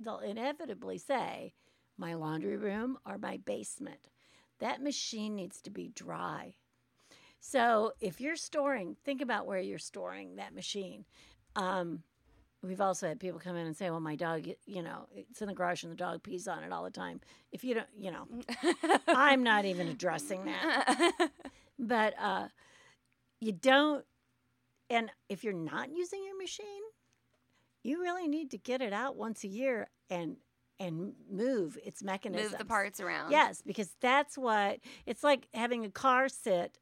they'll 0.02 0.18
inevitably 0.18 0.98
say, 0.98 1.54
my 1.96 2.14
laundry 2.14 2.56
room 2.56 2.98
or 3.06 3.16
my 3.16 3.38
basement. 3.44 4.08
That 4.58 4.82
machine 4.82 5.36
needs 5.36 5.60
to 5.62 5.70
be 5.70 5.92
dry. 5.94 6.54
So 7.38 7.92
if 8.00 8.20
you're 8.20 8.34
storing, 8.34 8.96
think 9.04 9.22
about 9.22 9.46
where 9.46 9.60
you're 9.60 9.78
storing 9.78 10.34
that 10.36 10.52
machine. 10.52 11.04
Um, 11.54 12.02
we've 12.60 12.80
also 12.80 13.06
had 13.06 13.20
people 13.20 13.38
come 13.38 13.54
in 13.54 13.68
and 13.68 13.76
say, 13.76 13.88
"Well, 13.88 14.00
my 14.00 14.16
dog, 14.16 14.48
you 14.66 14.82
know, 14.82 15.06
it's 15.14 15.40
in 15.40 15.46
the 15.46 15.54
garage 15.54 15.84
and 15.84 15.92
the 15.92 15.96
dog 15.96 16.24
pees 16.24 16.48
on 16.48 16.64
it 16.64 16.72
all 16.72 16.82
the 16.82 16.90
time." 16.90 17.20
If 17.52 17.62
you 17.62 17.74
don't, 17.74 17.86
you 17.96 18.10
know, 18.10 18.26
I'm 19.08 19.44
not 19.44 19.64
even 19.64 19.86
addressing 19.86 20.44
that. 20.44 21.30
But 21.80 22.14
uh, 22.20 22.48
you 23.40 23.52
don't, 23.52 24.04
and 24.90 25.12
if 25.28 25.44
you're 25.44 25.52
not 25.52 25.92
using 25.92 26.24
your 26.24 26.36
machine, 26.36 26.82
you 27.88 28.02
really 28.02 28.28
need 28.28 28.50
to 28.50 28.58
get 28.58 28.82
it 28.82 28.92
out 28.92 29.16
once 29.16 29.44
a 29.44 29.48
year 29.48 29.88
and 30.10 30.36
and 30.80 31.12
move 31.28 31.76
its 31.84 32.04
mechanisms. 32.04 32.52
move 32.52 32.58
the 32.58 32.64
parts 32.64 33.00
around. 33.00 33.32
Yes, 33.32 33.62
because 33.66 33.96
that's 34.00 34.38
what 34.38 34.78
it's 35.06 35.24
like 35.24 35.48
having 35.52 35.84
a 35.84 35.90
car 35.90 36.28
sit. 36.28 36.78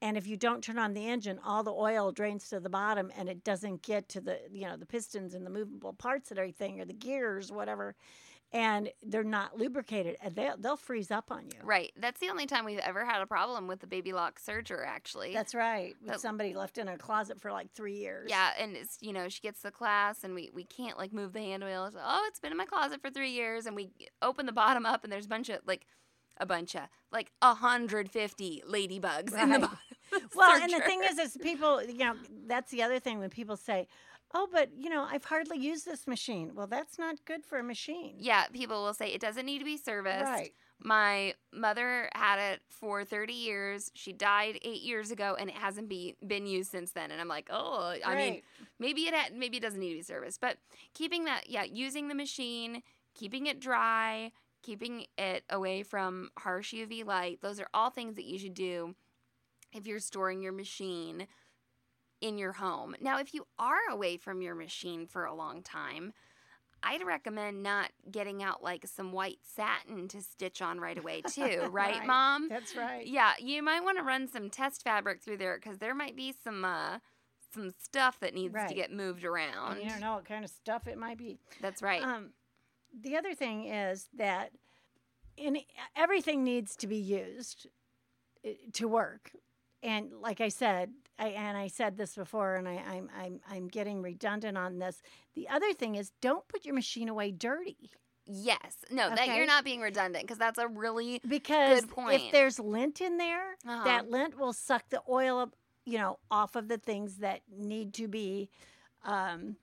And 0.00 0.16
if 0.16 0.26
you 0.26 0.36
don't 0.36 0.64
turn 0.64 0.78
on 0.78 0.94
the 0.94 1.06
engine, 1.06 1.38
all 1.44 1.62
the 1.62 1.72
oil 1.72 2.10
drains 2.10 2.48
to 2.48 2.58
the 2.58 2.68
bottom, 2.68 3.12
and 3.16 3.28
it 3.28 3.44
doesn't 3.44 3.82
get 3.82 4.08
to 4.10 4.20
the 4.20 4.38
you 4.50 4.66
know 4.66 4.76
the 4.76 4.86
pistons 4.86 5.34
and 5.34 5.46
the 5.46 5.50
movable 5.50 5.92
parts 5.92 6.30
and 6.30 6.38
everything, 6.38 6.80
or 6.80 6.84
the 6.84 6.92
gears, 6.94 7.52
whatever, 7.52 7.94
and 8.52 8.90
they're 9.02 9.24
not 9.24 9.56
lubricated, 9.56 10.16
and 10.22 10.34
they'll 10.34 10.56
they'll 10.58 10.76
freeze 10.76 11.10
up 11.10 11.30
on 11.30 11.44
you. 11.46 11.58
Right. 11.62 11.92
That's 11.96 12.20
the 12.20 12.28
only 12.28 12.46
time 12.46 12.64
we've 12.64 12.78
ever 12.78 13.04
had 13.04 13.22
a 13.22 13.26
problem 13.26 13.66
with 13.66 13.80
the 13.80 13.86
baby 13.86 14.12
lock 14.12 14.40
serger, 14.40 14.86
actually. 14.86 15.32
That's 15.32 15.54
right. 15.54 15.94
With 16.02 16.12
That- 16.12 16.20
somebody 16.20 16.54
left 16.54 16.78
in 16.78 16.88
a 16.88 16.98
closet 16.98 17.40
for 17.40 17.50
like 17.52 17.72
three 17.72 17.96
years. 17.96 18.28
Yeah, 18.30 18.50
and 18.58 18.76
it's 18.76 18.98
you 19.00 19.12
know 19.12 19.28
she 19.28 19.40
gets 19.40 19.62
the 19.62 19.70
class 19.70 20.24
and 20.24 20.34
we 20.34 20.50
we 20.52 20.64
can't 20.64 20.98
like 20.98 21.12
move 21.12 21.32
the 21.32 21.40
hand 21.40 21.64
wheel. 21.64 21.86
It's, 21.86 21.96
oh, 21.98 22.24
it's 22.28 22.40
been 22.40 22.52
in 22.52 22.58
my 22.58 22.66
closet 22.66 23.00
for 23.00 23.10
three 23.10 23.30
years, 23.30 23.66
and 23.66 23.74
we 23.74 23.90
open 24.20 24.46
the 24.46 24.52
bottom 24.52 24.84
up 24.86 25.04
and 25.04 25.12
there's 25.12 25.26
a 25.26 25.30
bunch 25.30 25.48
of 25.48 25.60
like 25.66 25.86
a 26.38 26.46
bunch 26.46 26.74
of 26.74 26.82
like 27.12 27.30
a 27.42 27.54
hundred 27.54 28.10
fifty 28.10 28.62
ladybugs 28.68 29.32
in 29.40 29.50
the 29.50 29.58
bottom. 29.60 29.78
Well, 30.34 30.60
and 30.62 30.70
the 30.70 30.80
thing 30.80 31.00
is, 31.10 31.18
is 31.18 31.38
people, 31.40 31.82
you 31.82 31.96
know, 31.96 32.14
that's 32.46 32.70
the 32.70 32.82
other 32.82 32.98
thing 32.98 33.18
when 33.18 33.30
people 33.30 33.56
say, 33.56 33.88
"Oh, 34.34 34.48
but 34.50 34.70
you 34.76 34.88
know, 34.90 35.06
I've 35.10 35.24
hardly 35.24 35.58
used 35.58 35.84
this 35.86 36.06
machine." 36.06 36.54
Well, 36.54 36.66
that's 36.66 36.98
not 36.98 37.24
good 37.24 37.44
for 37.44 37.58
a 37.58 37.62
machine. 37.62 38.16
yeah, 38.18 38.46
people 38.48 38.82
will 38.82 38.94
say 38.94 39.08
it 39.08 39.20
doesn't 39.20 39.46
need 39.46 39.58
to 39.58 39.64
be 39.64 39.76
serviced. 39.76 40.24
Right. 40.24 40.52
My 40.84 41.34
mother 41.52 42.10
had 42.12 42.40
it 42.40 42.60
for 42.68 43.04
30 43.04 43.32
years. 43.32 43.92
She 43.94 44.12
died 44.12 44.58
eight 44.62 44.82
years 44.82 45.12
ago, 45.12 45.36
and 45.38 45.48
it 45.48 45.54
hasn't 45.54 45.88
be, 45.88 46.16
been 46.26 46.44
used 46.44 46.72
since 46.72 46.90
then. 46.90 47.12
And 47.12 47.20
I'm 47.20 47.28
like, 47.28 47.48
oh, 47.50 47.94
I 48.04 48.16
mean, 48.16 48.42
maybe 48.80 49.02
it 49.02 49.14
had, 49.14 49.32
maybe 49.32 49.58
it 49.58 49.62
doesn't 49.62 49.78
need 49.78 49.90
to 49.90 49.98
be 49.98 50.02
serviced, 50.02 50.40
but 50.40 50.58
keeping 50.92 51.24
that, 51.26 51.48
yeah, 51.48 51.62
using 51.62 52.08
the 52.08 52.16
machine, 52.16 52.82
keeping 53.14 53.46
it 53.46 53.60
dry, 53.60 54.32
keeping 54.62 55.06
it 55.16 55.44
away 55.50 55.84
from 55.84 56.30
harsh 56.38 56.74
UV 56.74 57.04
light. 57.06 57.40
Those 57.42 57.60
are 57.60 57.68
all 57.72 57.90
things 57.90 58.16
that 58.16 58.24
you 58.24 58.38
should 58.38 58.54
do 58.54 58.96
if 59.72 59.86
you're 59.86 60.00
storing 60.00 60.42
your 60.42 60.52
machine 60.52 61.28
in 62.22 62.38
your 62.38 62.52
home. 62.52 62.94
Now, 63.00 63.18
if 63.18 63.34
you 63.34 63.46
are 63.58 63.90
away 63.90 64.16
from 64.16 64.40
your 64.40 64.54
machine 64.54 65.06
for 65.06 65.24
a 65.24 65.34
long 65.34 65.60
time, 65.62 66.14
I'd 66.84 67.04
recommend 67.04 67.62
not 67.62 67.90
getting 68.10 68.42
out 68.42 68.62
like 68.62 68.86
some 68.86 69.12
white 69.12 69.38
satin 69.42 70.08
to 70.08 70.22
stitch 70.22 70.62
on 70.62 70.80
right 70.80 70.96
away, 70.96 71.22
too, 71.28 71.68
right, 71.70 72.06
Mom? 72.06 72.48
That's 72.48 72.74
right. 72.76 73.06
Yeah, 73.06 73.32
you 73.38 73.62
might 73.62 73.84
want 73.84 73.98
to 73.98 74.04
run 74.04 74.28
some 74.28 74.48
test 74.48 74.82
fabric 74.82 75.20
through 75.20 75.36
there 75.38 75.58
because 75.62 75.78
there 75.78 75.94
might 75.94 76.16
be 76.16 76.32
some 76.44 76.64
uh, 76.64 76.98
some 77.52 77.72
stuff 77.82 78.18
that 78.20 78.34
needs 78.34 78.54
to 78.68 78.74
get 78.74 78.92
moved 78.92 79.24
around. 79.24 79.72
And 79.76 79.82
you 79.82 79.90
don't 79.90 80.00
know 80.00 80.14
what 80.14 80.24
kind 80.24 80.44
of 80.44 80.50
stuff 80.50 80.86
it 80.86 80.96
might 80.96 81.18
be. 81.18 81.38
That's 81.60 81.82
right. 81.82 82.02
Um, 82.02 82.30
the 82.98 83.16
other 83.16 83.34
thing 83.34 83.66
is 83.66 84.08
that 84.16 84.52
in 85.36 85.58
everything 85.96 86.44
needs 86.44 86.76
to 86.76 86.86
be 86.86 86.96
used 86.96 87.66
uh, 88.46 88.50
to 88.74 88.86
work, 88.88 89.32
and 89.82 90.10
like 90.20 90.40
I 90.40 90.48
said, 90.48 90.90
I, 91.18 91.28
and 91.28 91.56
I 91.56 91.68
said 91.68 91.96
this 91.96 92.14
before, 92.16 92.56
and 92.56 92.68
I, 92.68 92.82
I'm 92.88 93.08
I'm 93.18 93.40
I'm 93.50 93.68
getting 93.68 94.02
redundant 94.02 94.56
on 94.58 94.78
this. 94.78 95.02
The 95.34 95.48
other 95.48 95.72
thing 95.72 95.94
is, 95.94 96.12
don't 96.20 96.46
put 96.48 96.64
your 96.64 96.74
machine 96.74 97.08
away 97.08 97.30
dirty 97.30 97.90
yes, 98.26 98.76
no, 98.90 99.10
that 99.10 99.34
you're 99.36 99.46
not 99.46 99.64
being 99.64 99.80
redundant 99.80 100.24
because 100.24 100.38
that's 100.38 100.58
a 100.58 100.68
really 100.68 101.20
because 101.26 101.84
point. 101.86 102.22
if 102.22 102.32
there's 102.32 102.58
lint 102.58 103.00
in 103.00 103.16
there, 103.18 103.52
Uh-huh. 103.66 103.84
that 103.84 104.10
lint 104.10 104.38
will 104.38 104.52
suck 104.52 104.88
the 104.90 105.02
oil, 105.08 105.38
up, 105.38 105.56
you 105.84 105.98
know, 105.98 106.18
off 106.30 106.56
of 106.56 106.68
the 106.68 106.78
things 106.78 107.16
that 107.18 107.40
need 107.50 107.92
to 107.94 108.08
be 108.08 108.48
um, 109.04 109.56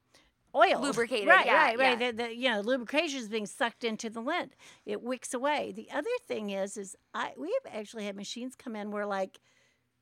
oil 0.53 0.81
Lubricated, 0.81 1.27
Right, 1.27 1.45
yeah, 1.45 1.53
right, 1.53 1.77
right. 1.79 1.99
yeah. 1.99 2.11
The, 2.11 2.17
the 2.23 2.35
you 2.35 2.49
know 2.49 2.61
lubrication 2.61 3.19
is 3.19 3.29
being 3.29 3.45
sucked 3.45 3.83
into 3.83 4.09
the 4.09 4.21
lint. 4.21 4.53
It 4.85 5.01
wicks 5.01 5.33
away. 5.33 5.71
The 5.75 5.89
other 5.91 6.09
thing 6.27 6.49
is, 6.49 6.75
is 6.75 6.95
I 7.13 7.33
we 7.37 7.55
have 7.63 7.73
actually 7.73 8.05
had 8.05 8.15
machines 8.15 8.55
come 8.55 8.75
in 8.75 8.91
where 8.91 9.05
like 9.05 9.39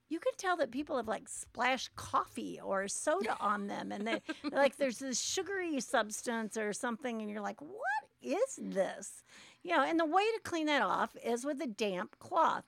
you 0.09 0.19
can 0.19 0.33
tell 0.37 0.57
that 0.57 0.71
people 0.71 0.97
have 0.97 1.07
like 1.07 1.27
splashed 1.27 1.95
coffee 1.95 2.59
or 2.63 2.87
soda 2.87 3.35
on 3.41 3.67
them, 3.67 3.91
and 3.91 4.07
they 4.07 4.21
like 4.51 4.77
there's 4.77 4.99
this 4.99 5.19
sugary 5.19 5.79
substance 5.79 6.57
or 6.57 6.73
something, 6.73 7.21
and 7.21 7.29
you're 7.29 7.41
like, 7.41 7.61
what 7.61 8.09
is 8.21 8.59
this? 8.61 9.23
You 9.63 9.75
know, 9.75 9.83
and 9.83 9.99
the 9.99 10.05
way 10.05 10.23
to 10.35 10.39
clean 10.43 10.67
that 10.67 10.81
off 10.81 11.15
is 11.23 11.45
with 11.45 11.61
a 11.61 11.67
damp 11.67 12.17
cloth, 12.19 12.65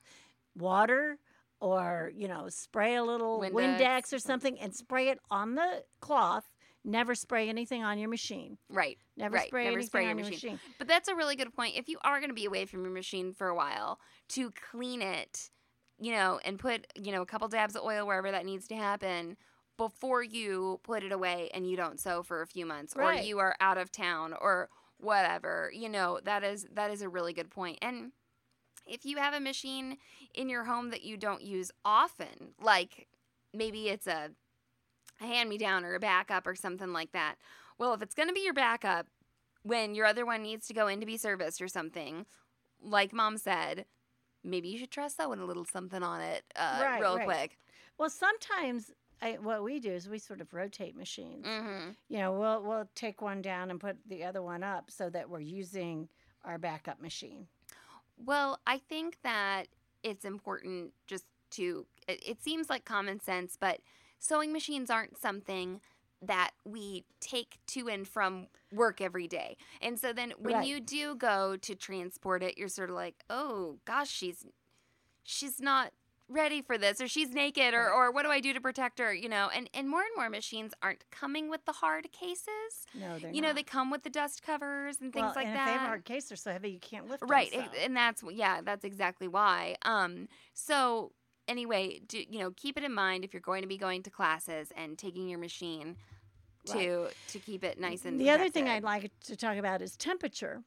water. 0.56 1.18
Or 1.62 2.10
you 2.16 2.26
know, 2.26 2.48
spray 2.48 2.94
a 2.94 3.02
little 3.02 3.38
Windex. 3.40 3.52
Windex 3.52 4.12
or 4.14 4.18
something, 4.18 4.58
and 4.58 4.74
spray 4.74 5.10
it 5.10 5.18
on 5.30 5.56
the 5.56 5.84
cloth. 6.00 6.50
Never 6.84 7.14
spray 7.14 7.50
anything 7.50 7.84
on 7.84 7.98
your 7.98 8.08
machine. 8.08 8.56
Right. 8.70 8.96
Never 9.16 9.34
right. 9.36 9.48
spray 9.48 9.64
Never 9.64 9.74
anything 9.74 9.86
spray 9.86 10.02
on 10.04 10.16
your 10.16 10.24
your 10.24 10.30
machine. 10.30 10.52
machine. 10.52 10.74
But 10.78 10.88
that's 10.88 11.08
a 11.08 11.14
really 11.14 11.36
good 11.36 11.54
point. 11.54 11.76
If 11.76 11.88
you 11.88 11.98
are 12.02 12.18
going 12.18 12.30
to 12.30 12.34
be 12.34 12.46
away 12.46 12.64
from 12.64 12.82
your 12.82 12.92
machine 12.92 13.34
for 13.34 13.48
a 13.48 13.54
while, 13.54 14.00
to 14.30 14.50
clean 14.70 15.02
it, 15.02 15.50
you 16.00 16.12
know, 16.12 16.40
and 16.44 16.58
put, 16.58 16.86
you 16.96 17.12
know, 17.12 17.22
a 17.22 17.26
couple 17.26 17.46
dabs 17.48 17.76
of 17.76 17.82
oil 17.82 18.06
wherever 18.06 18.30
that 18.30 18.46
needs 18.46 18.66
to 18.68 18.74
happen 18.74 19.36
before 19.76 20.22
you 20.22 20.80
put 20.82 21.02
it 21.02 21.12
away 21.12 21.50
and 21.54 21.68
you 21.68 21.76
don't 21.76 22.00
sew 22.00 22.22
for 22.22 22.42
a 22.42 22.46
few 22.46 22.66
months 22.66 22.94
or 22.96 23.02
you 23.24 23.38
are 23.38 23.54
out 23.60 23.78
of 23.78 23.92
town 23.92 24.34
or 24.40 24.68
whatever. 24.98 25.70
You 25.74 25.88
know, 25.88 26.20
that 26.24 26.42
is 26.42 26.66
that 26.74 26.90
is 26.90 27.02
a 27.02 27.08
really 27.08 27.32
good 27.32 27.50
point. 27.50 27.78
And 27.82 28.12
if 28.86 29.04
you 29.04 29.18
have 29.18 29.34
a 29.34 29.40
machine 29.40 29.98
in 30.34 30.48
your 30.48 30.64
home 30.64 30.90
that 30.90 31.02
you 31.02 31.16
don't 31.16 31.42
use 31.42 31.70
often, 31.84 32.54
like 32.60 33.08
maybe 33.54 33.88
it's 33.88 34.06
a, 34.06 34.30
a 35.20 35.24
hand 35.24 35.48
me 35.48 35.58
down 35.58 35.84
or 35.84 35.94
a 35.94 36.00
backup 36.00 36.46
or 36.46 36.54
something 36.54 36.92
like 36.92 37.12
that. 37.12 37.36
Well, 37.78 37.94
if 37.94 38.02
it's 38.02 38.14
going 38.14 38.28
to 38.28 38.34
be 38.34 38.44
your 38.44 38.54
backup 38.54 39.06
when 39.62 39.94
your 39.94 40.06
other 40.06 40.24
one 40.24 40.42
needs 40.42 40.66
to 40.68 40.74
go 40.74 40.86
in 40.86 41.00
to 41.00 41.06
be 41.06 41.16
serviced 41.16 41.60
or 41.60 41.68
something, 41.68 42.26
like 42.82 43.12
mom 43.12 43.38
said, 43.38 43.84
maybe 44.44 44.68
you 44.68 44.78
should 44.78 44.90
try 44.90 45.08
sewing 45.08 45.40
a 45.40 45.44
little 45.44 45.64
something 45.64 46.02
on 46.02 46.20
it 46.20 46.44
uh, 46.56 46.78
Right, 46.80 47.00
real 47.00 47.16
right. 47.16 47.24
quick. 47.24 47.58
Well, 47.98 48.10
sometimes 48.10 48.90
I, 49.22 49.32
what 49.32 49.62
we 49.62 49.80
do 49.80 49.92
is 49.92 50.08
we 50.08 50.18
sort 50.18 50.40
of 50.40 50.52
rotate 50.54 50.96
machines. 50.96 51.46
hmm 51.46 51.90
You 52.08 52.18
know, 52.18 52.32
we'll 52.32 52.62
we'll 52.62 52.88
take 52.94 53.20
one 53.20 53.42
down 53.42 53.70
and 53.70 53.78
put 53.78 53.96
the 54.08 54.24
other 54.24 54.42
one 54.42 54.62
up 54.62 54.90
so 54.90 55.10
that 55.10 55.28
we're 55.28 55.40
using 55.40 56.08
our 56.44 56.58
backup 56.58 57.00
machine. 57.00 57.46
Well, 58.16 58.58
I 58.66 58.78
think 58.78 59.18
that 59.22 59.68
it's 60.02 60.24
important 60.24 60.92
just 61.06 61.24
to, 61.52 61.86
it, 62.06 62.22
it 62.26 62.42
seems 62.42 62.68
like 62.70 62.84
common 62.84 63.20
sense, 63.20 63.56
but 63.58 63.80
sewing 64.18 64.52
machines 64.52 64.90
aren't 64.90 65.18
something 65.18 65.80
that 66.22 66.50
we 66.64 67.04
take 67.20 67.58
to 67.68 67.88
and 67.88 68.06
from 68.06 68.46
work 68.72 69.00
every 69.00 69.26
day. 69.26 69.56
And 69.80 69.98
so 69.98 70.12
then 70.12 70.32
when 70.38 70.56
Right. 70.56 70.66
you 70.66 70.80
do 70.80 71.14
go 71.14 71.56
to 71.56 71.74
transport 71.74 72.42
it, 72.42 72.58
you're 72.58 72.68
sort 72.68 72.90
of 72.90 72.96
like, 72.96 73.24
"Oh, 73.30 73.78
gosh, 73.84 74.10
she's 74.10 74.44
she's 75.22 75.60
not 75.60 75.92
ready 76.28 76.62
for 76.62 76.78
this 76.78 77.00
or 77.00 77.08
she's 77.08 77.30
naked 77.30 77.74
or, 77.74 77.90
or 77.90 78.12
what 78.12 78.22
do 78.22 78.30
I 78.30 78.38
do 78.38 78.52
to 78.52 78.60
protect 78.60 78.98
her, 79.00 79.12
you 79.12 79.28
know?" 79.28 79.50
And 79.54 79.68
and 79.74 79.88
more 79.88 80.02
and 80.02 80.10
more 80.16 80.28
machines 80.30 80.72
aren't 80.82 81.04
coming 81.10 81.48
with 81.50 81.64
the 81.64 81.72
hard 81.72 82.12
cases. 82.12 82.86
No, 82.94 83.18
they're 83.18 83.32
you 83.32 83.40
know, 83.40 83.48
not. 83.48 83.56
they 83.56 83.62
come 83.62 83.90
with 83.90 84.02
the 84.02 84.10
dust 84.10 84.42
covers 84.42 85.00
and 85.00 85.12
things 85.12 85.24
well, 85.24 85.32
like 85.36 85.46
and 85.46 85.56
that. 85.56 85.62
if 85.62 85.66
they 85.66 85.72
have 85.72 85.82
a 85.82 85.86
hard 85.86 86.04
case, 86.04 86.26
they're 86.28 86.36
so 86.36 86.52
heavy 86.52 86.70
you 86.70 86.80
can't 86.80 87.08
lift 87.08 87.24
right 87.26 87.50
them. 87.50 87.62
ex- 87.64 87.76
so. 87.76 87.84
and 87.84 87.96
that's 87.96 88.22
yeah 88.30 88.60
that's 88.62 88.84
exactly 88.84 89.26
why 89.26 89.74
um 89.82 90.28
so 90.52 91.12
anyway 91.50 92.00
do 92.06 92.22
you 92.30 92.38
know 92.38 92.50
keep 92.52 92.78
it 92.78 92.84
in 92.84 92.94
mind 92.94 93.24
if 93.24 93.34
you're 93.34 93.40
going 93.40 93.62
to 93.62 93.68
be 93.68 93.76
going 93.76 94.02
to 94.02 94.10
classes 94.10 94.72
and 94.76 94.96
taking 94.96 95.28
your 95.28 95.38
machine 95.38 95.96
to 96.66 97.08
to 97.28 97.38
keep 97.38 97.64
it 97.64 97.80
nice 97.80 98.04
and 98.04 98.20
the 98.20 98.30
other 98.30 98.48
thing. 98.48 98.68
I'd 98.68 98.82
like 98.82 99.10
to 99.24 99.36
talk 99.36 99.56
about 99.56 99.82
is 99.82 99.96
temperature. 99.96 100.62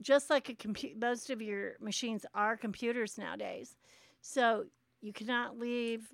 Just 0.00 0.30
like 0.30 0.48
a 0.48 0.54
compu- 0.54 0.98
most 1.00 1.30
of 1.30 1.40
your 1.40 1.74
machines 1.80 2.26
are 2.34 2.56
computers 2.56 3.18
nowadays, 3.18 3.76
so 4.20 4.64
you 5.00 5.12
cannot 5.12 5.58
leave 5.58 6.12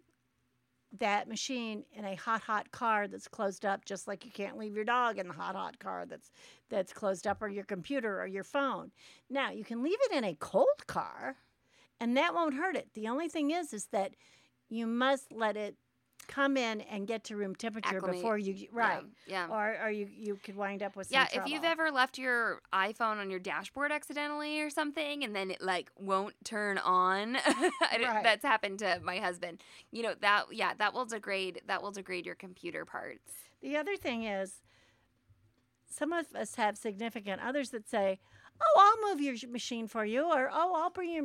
that 0.98 1.28
machine 1.28 1.84
in 1.92 2.04
a 2.04 2.14
hot, 2.14 2.40
hot 2.40 2.70
car 2.70 3.08
that's 3.08 3.28
closed 3.28 3.64
up. 3.64 3.84
Just 3.84 4.06
like 4.06 4.24
you 4.24 4.30
can't 4.30 4.58
leave 4.58 4.74
your 4.74 4.84
dog 4.84 5.18
in 5.18 5.28
the 5.28 5.34
hot, 5.34 5.54
hot 5.54 5.78
car 5.78 6.06
that's 6.06 6.30
that's 6.68 6.92
closed 6.92 7.26
up, 7.26 7.42
or 7.42 7.48
your 7.48 7.64
computer 7.64 8.20
or 8.20 8.26
your 8.26 8.44
phone. 8.44 8.90
Now 9.30 9.50
you 9.50 9.64
can 9.64 9.82
leave 9.82 9.98
it 10.10 10.16
in 10.16 10.24
a 10.24 10.34
cold 10.34 10.86
car, 10.86 11.36
and 12.00 12.16
that 12.16 12.34
won't 12.34 12.54
hurt 12.54 12.76
it. 12.76 12.88
The 12.94 13.08
only 13.08 13.28
thing 13.28 13.50
is, 13.50 13.72
is 13.72 13.86
that 13.92 14.12
you 14.68 14.86
must 14.86 15.32
let 15.32 15.56
it 15.56 15.76
come 16.28 16.56
in 16.58 16.82
and 16.82 17.06
get 17.06 17.24
to 17.24 17.36
room 17.36 17.54
temperature 17.54 17.96
Acclimate. 17.96 18.16
before 18.16 18.36
you 18.36 18.68
right 18.70 19.02
yeah, 19.26 19.46
yeah. 19.48 19.54
or, 19.54 19.86
or 19.86 19.90
you, 19.90 20.06
you 20.14 20.38
could 20.44 20.56
wind 20.56 20.82
up 20.82 20.94
with 20.94 21.10
yeah, 21.10 21.26
if 21.32 21.46
you've 21.46 21.64
ever 21.64 21.90
left 21.90 22.18
your 22.18 22.60
iPhone 22.72 23.18
on 23.18 23.30
your 23.30 23.38
dashboard 23.40 23.90
accidentally 23.90 24.60
or 24.60 24.68
something, 24.68 25.24
and 25.24 25.34
then 25.34 25.50
it 25.50 25.62
like 25.62 25.90
won't 25.98 26.34
turn 26.44 26.78
on, 26.78 27.34
Right. 27.82 28.22
that's 28.22 28.44
happened 28.44 28.78
to 28.80 29.00
my 29.02 29.18
husband. 29.18 29.62
You 29.90 30.02
know 30.02 30.14
that, 30.20 30.44
yeah, 30.52 30.74
that 30.78 30.92
will 30.92 31.06
degrade 31.06 31.62
that 31.66 31.82
will 31.82 31.92
degrade 31.92 32.26
your 32.26 32.34
computer 32.34 32.84
parts. 32.84 33.32
The 33.62 33.76
other 33.76 33.96
thing 33.96 34.24
is, 34.24 34.60
some 35.90 36.12
of 36.12 36.26
us 36.34 36.56
have 36.56 36.76
significant 36.76 37.40
others 37.42 37.70
that 37.70 37.88
say, 37.88 38.18
"Oh, 38.60 38.98
I'll 39.02 39.10
move 39.10 39.20
your 39.22 39.34
machine 39.50 39.88
for 39.88 40.04
you," 40.04 40.24
or 40.30 40.50
"Oh, 40.52 40.74
I'll 40.74 40.90
bring 40.90 41.10
your." 41.10 41.24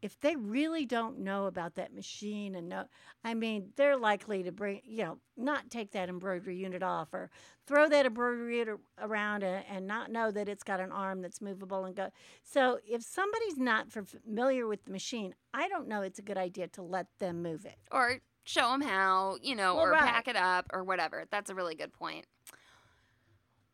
If 0.00 0.18
they 0.20 0.36
really 0.36 0.86
don't 0.86 1.18
know 1.18 1.46
about 1.46 1.74
that 1.74 1.92
machine 1.94 2.54
and 2.54 2.68
know, 2.68 2.84
I 3.24 3.34
mean, 3.34 3.72
they're 3.76 3.96
likely 3.96 4.42
to 4.44 4.52
bring, 4.52 4.80
you 4.84 5.04
know, 5.04 5.18
not 5.36 5.70
take 5.70 5.90
that 5.92 6.08
embroidery 6.08 6.56
unit 6.56 6.82
off 6.82 7.12
or 7.12 7.30
throw 7.66 7.88
that 7.88 8.06
embroidery 8.06 8.58
unit 8.58 8.78
around 9.00 9.42
and, 9.42 9.64
and 9.68 9.86
not 9.86 10.10
know 10.10 10.30
that 10.30 10.48
it's 10.48 10.62
got 10.62 10.78
an 10.80 10.92
arm 10.92 11.20
that's 11.20 11.40
movable 11.40 11.84
and 11.84 11.96
go. 11.96 12.10
So 12.44 12.78
if 12.88 13.02
somebody's 13.02 13.58
not 13.58 13.86
familiar 13.90 14.66
with 14.66 14.84
the 14.84 14.92
machine, 14.92 15.34
I 15.52 15.68
don't 15.68 15.88
know 15.88 16.02
it's 16.02 16.18
a 16.18 16.22
good 16.22 16.38
idea 16.38 16.68
to 16.68 16.82
let 16.82 17.06
them 17.18 17.42
move 17.42 17.64
it. 17.66 17.78
or 17.90 18.20
show 18.44 18.70
them 18.70 18.80
how, 18.80 19.36
you 19.42 19.54
know, 19.54 19.74
Well, 19.74 19.84
or 19.84 19.90
right. 19.90 20.02
pack 20.04 20.26
it 20.28 20.36
up 20.36 20.66
or 20.72 20.82
whatever. 20.84 21.24
That's 21.30 21.50
a 21.50 21.54
really 21.54 21.74
good 21.74 21.92
point. 21.92 22.24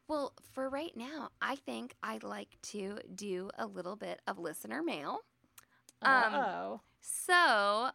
Well, 0.09 0.33
for 0.53 0.69
right 0.69 0.95
now, 0.97 1.31
I 1.41 1.57
think 1.57 1.95
I'd 2.03 2.23
like 2.25 2.59
to 2.73 2.99
do 3.15 3.51
a 3.57 3.67
little 3.67 3.97
bit 3.97 4.21
of 4.27 4.39
listener 4.39 4.83
mail. 4.83 5.21
Um, 6.05 6.35
oh. 6.35 6.81
So, 7.01 7.89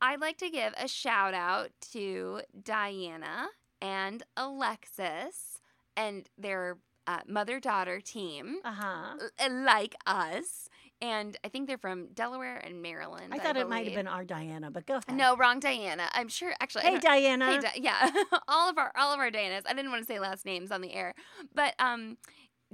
I'd 0.00 0.20
like 0.20 0.38
to 0.38 0.50
give 0.50 0.74
a 0.78 0.88
shout 0.88 1.34
out 1.34 1.70
to 1.92 2.40
Diana 2.62 3.48
and 3.80 4.22
Alexis 4.36 5.60
and 5.96 6.28
their 6.36 6.78
uh, 7.06 7.20
mother 7.26 7.60
daughter 7.60 8.00
team, 8.00 8.56
Uh 8.64 8.72
huh. 8.72 9.16
uh, 9.38 9.48
like 9.64 9.94
us. 10.06 10.68
And 11.02 11.36
I 11.44 11.48
think 11.48 11.68
they're 11.68 11.76
from 11.78 12.08
Delaware 12.14 12.56
and 12.56 12.80
Maryland. 12.80 13.32
I 13.32 13.38
thought 13.38 13.56
it 13.58 13.68
might 13.68 13.84
have 13.84 13.94
been 13.94 14.08
our 14.08 14.24
Diana, 14.24 14.70
but 14.70 14.86
go 14.86 14.94
ahead. 14.94 15.14
No, 15.16 15.36
wrong 15.36 15.60
Diana. 15.60 16.08
I'm 16.14 16.28
sure. 16.28 16.54
Actually, 16.58 16.84
Hey, 16.84 16.98
Diana. 16.98 17.46
Hey, 17.52 17.58
Di- 17.58 17.80
yeah, 17.82 18.10
all 18.48 18.70
of 18.70 18.78
our 18.78 18.92
all 18.96 19.12
of 19.12 19.20
our 19.20 19.30
Dianas. 19.30 19.62
I 19.68 19.74
didn't 19.74 19.90
want 19.90 20.02
to 20.02 20.06
say 20.06 20.18
last 20.18 20.46
names 20.46 20.72
on 20.72 20.80
the 20.80 20.94
air, 20.94 21.14
but 21.54 21.74
um, 21.78 22.16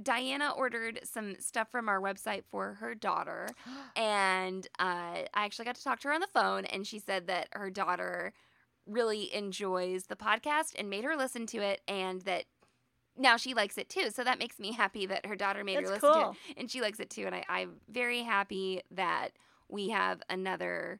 Diana 0.01 0.51
ordered 0.55 0.99
some 1.03 1.35
stuff 1.39 1.69
from 1.69 1.87
our 1.87 2.01
website 2.01 2.43
for 2.49 2.75
her 2.75 2.95
daughter, 2.95 3.49
and 3.95 4.67
uh, 4.79 5.25
I 5.33 5.45
actually 5.45 5.65
got 5.65 5.75
to 5.75 5.83
talk 5.83 5.99
to 6.01 6.07
her 6.09 6.13
on 6.13 6.21
the 6.21 6.27
phone, 6.27 6.65
and 6.65 6.85
she 6.85 6.99
said 6.99 7.27
that 7.27 7.49
her 7.53 7.69
daughter 7.69 8.33
really 8.85 9.33
enjoys 9.33 10.05
the 10.07 10.15
podcast 10.15 10.73
and 10.77 10.89
made 10.89 11.03
her 11.03 11.15
listen 11.15 11.45
to 11.47 11.59
it, 11.59 11.81
and 11.87 12.21
that 12.21 12.45
now 13.17 13.37
she 13.37 13.53
likes 13.53 13.77
it 13.77 13.89
too. 13.89 14.09
So 14.09 14.23
that 14.23 14.39
makes 14.39 14.59
me 14.59 14.71
happy 14.71 15.05
that 15.05 15.25
her 15.25 15.35
daughter 15.35 15.63
made 15.63 15.75
her 15.75 15.81
That's 15.81 16.03
listen 16.03 16.21
to 16.21 16.29
it, 16.31 16.35
and 16.57 16.71
she 16.71 16.81
likes 16.81 16.99
it 16.99 17.09
too. 17.09 17.25
And 17.25 17.35
I, 17.35 17.45
I'm 17.47 17.75
very 17.89 18.23
happy 18.23 18.81
that 18.91 19.29
we 19.69 19.89
have 19.89 20.21
another 20.29 20.99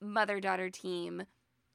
mother 0.00 0.40
daughter 0.40 0.70
team, 0.70 1.24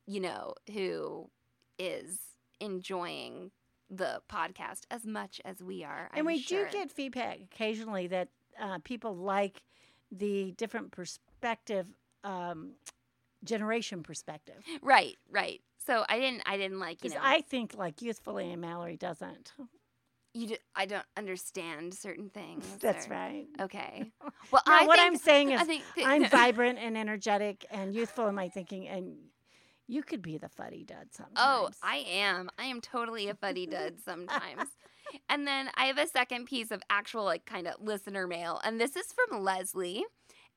you 0.07 0.19
know, 0.19 0.55
who 0.73 1.29
is 1.77 2.19
enjoying 2.59 3.51
the 3.93 4.21
podcast 4.31 4.81
as 4.89 5.05
much 5.05 5.41
as 5.43 5.61
we 5.61 5.83
are. 5.83 6.09
and 6.13 6.19
I'm 6.21 6.25
we 6.25 6.39
sure. 6.39 6.65
do 6.65 6.71
get 6.77 6.91
feedback 6.91 7.39
occasionally 7.41 8.07
that 8.07 8.29
uh, 8.59 8.79
people 8.83 9.15
like 9.15 9.61
the 10.11 10.53
different 10.57 10.91
perspective, 10.91 11.87
um, 12.23 12.71
generation 13.43 14.01
perspective. 14.03 14.63
right, 14.81 15.17
right. 15.29 15.61
So 15.85 16.05
I 16.07 16.19
didn't, 16.19 16.43
I 16.45 16.57
didn't 16.57 16.79
like, 16.79 17.03
you 17.03 17.09
Because 17.09 17.15
know, 17.15 17.21
I 17.23 17.41
think 17.41 17.75
like 17.77 18.01
youthfully 18.01 18.51
and 18.51 18.61
Mallory 18.61 18.97
doesn't. 18.97 19.51
you, 20.33 20.47
do, 20.47 20.55
I 20.75 20.85
don't 20.85 21.05
understand 21.17 21.93
certain 21.93 22.29
things. 22.29 22.65
That's 22.79 23.07
or- 23.07 23.11
right. 23.11 23.47
Okay. 23.59 24.11
Well, 24.51 24.61
No, 24.67 24.73
I 24.73 24.85
what 24.85 24.97
think, 24.99 25.07
I'm 25.13 25.17
saying 25.17 25.51
is 25.53 25.61
I 25.61 25.63
think 25.65 25.83
I'm 26.05 26.29
vibrant 26.29 26.77
and 26.79 26.97
energetic 26.97 27.65
and 27.71 27.93
youthful 27.95 28.27
in 28.27 28.35
my 28.35 28.49
thinking, 28.49 28.87
and 28.87 29.15
you 29.91 30.03
could 30.03 30.21
be 30.21 30.37
the 30.37 30.47
fuddy 30.47 30.85
dud 30.85 31.07
sometimes. 31.11 31.35
Oh, 31.35 31.69
I 31.83 32.05
am. 32.09 32.49
I 32.57 32.65
am 32.65 32.79
totally 32.79 33.27
a 33.27 33.33
fuddy 33.33 33.67
dud 33.67 33.95
sometimes. 34.05 34.69
and 35.29 35.45
then 35.45 35.69
I 35.75 35.85
have 35.85 35.97
a 35.97 36.07
second 36.07 36.45
piece 36.45 36.71
of 36.71 36.81
actual, 36.89 37.25
like, 37.25 37.45
kind 37.45 37.67
of 37.67 37.75
listener 37.81 38.25
mail. 38.25 38.61
And 38.63 38.79
this 38.79 38.95
is 38.95 39.13
from 39.13 39.43
Leslie. 39.43 40.05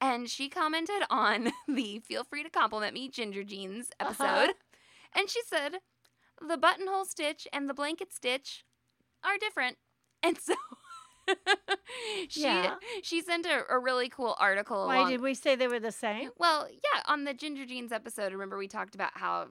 And 0.00 0.30
she 0.30 0.48
commented 0.48 1.02
on 1.10 1.50
the 1.68 1.98
Feel 1.98 2.22
Free 2.22 2.44
to 2.44 2.50
Compliment 2.50 2.94
Me 2.94 3.08
Ginger 3.08 3.42
Jeans 3.42 3.90
episode. 3.98 4.24
Uh-huh. 4.24 4.52
And 5.16 5.28
she 5.28 5.40
said, 5.46 5.78
The 6.46 6.56
buttonhole 6.56 7.04
stitch 7.04 7.48
and 7.52 7.68
the 7.68 7.74
blanket 7.74 8.12
stitch 8.12 8.64
are 9.24 9.36
different. 9.38 9.78
And 10.22 10.38
so 10.38 10.54
she 12.28 12.42
Yeah. 12.42 12.74
she 13.02 13.22
sent 13.22 13.46
a, 13.46 13.64
a 13.70 13.78
really 13.78 14.08
cool 14.08 14.36
article 14.38 14.86
Why 14.86 14.96
along- 14.96 15.10
did 15.10 15.20
we 15.20 15.34
say 15.34 15.56
they 15.56 15.68
were 15.68 15.80
the 15.80 15.92
same? 15.92 16.30
well, 16.38 16.68
yeah, 16.70 17.02
on 17.06 17.24
the 17.24 17.34
Ginger 17.34 17.66
Jeans 17.66 17.92
episode, 17.92 18.32
remember 18.32 18.56
we 18.58 18.68
talked 18.68 18.94
about 18.94 19.10
how 19.14 19.48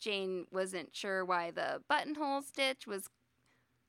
Jane 0.00 0.46
wasn't 0.50 0.94
sure 0.94 1.24
why 1.24 1.50
the 1.50 1.82
buttonhole 1.88 2.42
stitch 2.42 2.86
was 2.86 3.08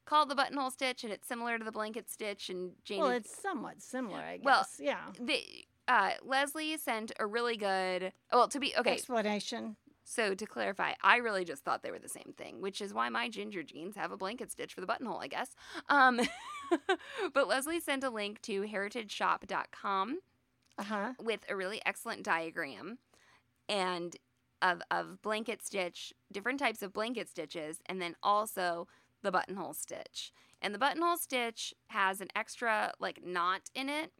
called 0.05 0.29
the 0.29 0.35
buttonhole 0.35 0.71
stitch 0.71 1.03
and 1.03 1.11
it's 1.11 1.27
similar 1.27 1.57
to 1.57 1.63
the 1.65 1.71
blanket 1.71 2.09
stitch 2.09 2.49
and 2.49 2.71
Jane 2.83 2.99
Well, 2.99 3.09
it's 3.09 3.41
somewhat 3.41 3.81
similar, 3.81 4.19
I 4.19 4.37
guess. 4.37 4.45
Well, 4.45 4.65
yeah. 4.79 4.99
the 5.19 5.41
uh, 5.87 6.11
Leslie 6.25 6.77
sent 6.77 7.11
a 7.19 7.25
really 7.25 7.55
good 7.57 8.11
well 8.31 8.47
to 8.49 8.59
be 8.59 8.73
okay 8.77 8.91
Explanation. 8.93 9.77
so 10.03 10.33
to 10.35 10.45
clarify 10.45 10.93
I 11.01 11.17
really 11.17 11.45
just 11.45 11.63
thought 11.63 11.81
they 11.83 11.91
were 11.91 11.99
the 11.99 12.09
same 12.09 12.33
thing 12.37 12.59
which 12.61 12.81
is 12.81 12.93
why 12.93 13.07
my 13.07 13.29
ginger 13.29 13.63
jeans 13.63 13.95
have 13.95 14.11
a 14.11 14.17
blanket 14.17 14.51
stitch 14.51 14.73
for 14.73 14.81
the 14.81 14.87
buttonhole 14.87 15.19
I 15.19 15.27
guess 15.27 15.55
um 15.87 16.19
but 17.33 17.47
Leslie 17.47 17.79
sent 17.79 18.03
a 18.03 18.09
link 18.09 18.41
to 18.43 18.61
heritageshop.com 18.63 20.19
Uh 20.77 20.83
huh. 20.83 21.13
with 21.21 21.41
a 21.49 21.55
really 21.55 21.81
excellent 21.85 22.23
diagram 22.23 22.97
and 23.69 24.15
of 24.61 24.81
of 24.89 25.21
blanket 25.21 25.63
stitch, 25.65 26.13
different 26.31 26.59
types 26.59 26.81
of 26.81 26.93
blanket 26.93 27.29
stitches, 27.29 27.79
and 27.85 28.01
then 28.01 28.15
also 28.23 28.87
the 29.21 29.31
buttonhole 29.31 29.73
stitch. 29.73 30.31
And 30.61 30.73
the 30.73 30.79
buttonhole 30.79 31.17
stitch 31.17 31.73
has 31.87 32.19
an 32.21 32.29
extra 32.35 32.91
like 32.99 33.23
knot 33.23 33.69
in 33.75 33.89
it 33.89 34.11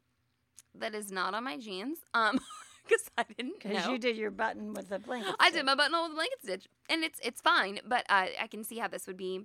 that 0.76 0.94
is 0.94 1.12
not 1.12 1.34
on 1.34 1.44
my 1.44 1.58
jeans. 1.58 2.00
Um 2.14 2.40
because 2.88 3.10
I 3.18 3.24
didn't 3.36 3.62
Because 3.64 3.88
you 3.88 3.98
did 3.98 4.16
your 4.16 4.32
button 4.32 4.74
with 4.74 4.90
the 4.90 5.00
blanket. 5.00 5.36
I 5.40 5.50
did 5.50 5.66
my 5.66 5.76
buttonhole 5.76 6.04
with 6.04 6.12
a 6.12 6.16
blanket 6.16 6.40
stitch, 6.44 6.68
and 6.90 7.04
it's 7.04 7.20
it's 7.24 7.42
fine. 7.42 7.80
But 7.86 8.06
uh, 8.10 8.28
I 8.40 8.48
can 8.48 8.64
see 8.64 8.78
how 8.78 8.88
this 8.88 9.08
would 9.08 9.18
be 9.18 9.42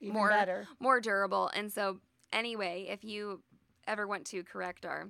Even 0.00 0.14
more- 0.14 0.28
better. 0.30 0.66
more 0.80 1.00
durable. 1.00 1.48
And 1.54 1.72
so, 1.72 2.00
anyway, 2.32 2.86
if 2.88 3.04
you 3.04 3.42
ever 3.86 4.06
want 4.06 4.24
to 4.26 4.42
correct 4.42 4.84
our 4.84 5.08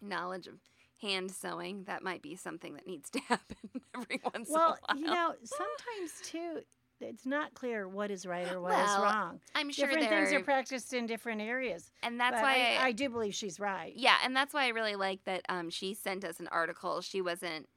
knowledge 0.00 0.46
of 0.46 0.54
hand 1.00 1.30
sewing, 1.30 1.84
that 1.84 2.02
might 2.02 2.22
be 2.22 2.36
something 2.36 2.74
that 2.74 2.86
needs 2.86 3.10
to 3.10 3.20
happen 3.28 3.56
every 3.96 4.20
once 4.32 4.48
Well, 4.50 4.62
in 4.62 4.62
a 4.62 4.68
while. 4.68 4.78
Well, 4.88 4.98
you 4.98 5.06
know, 5.06 5.34
sometimes 5.44 6.12
too, 6.24 6.60
it's 7.00 7.26
not 7.26 7.54
clear 7.54 7.88
what 7.88 8.10
is 8.12 8.24
right 8.26 8.50
or 8.52 8.60
what 8.60 8.72
is 8.72 8.76
Well, 8.78 9.02
wrong. 9.02 9.40
I'm 9.56 9.70
sure 9.70 9.88
different 9.88 10.08
things 10.08 10.32
are 10.32 10.40
practiced 10.44 10.92
in 10.92 11.06
different 11.06 11.40
areas. 11.40 11.90
and 12.02 12.20
that's 12.20 12.40
why 12.40 12.76
I, 12.80 12.86
I 12.86 12.92
do 12.92 13.08
believe 13.08 13.34
she's 13.34 13.58
right. 13.58 13.92
yeah, 13.96 14.16
and 14.24 14.36
that's 14.36 14.54
why 14.54 14.66
I 14.66 14.68
really 14.68 14.94
like 14.94 15.24
that. 15.24 15.42
Um, 15.48 15.68
she 15.70 15.94
sent 15.94 16.24
us 16.24 16.38
an 16.38 16.48
article. 16.48 17.00
She 17.00 17.20
wasn't 17.20 17.68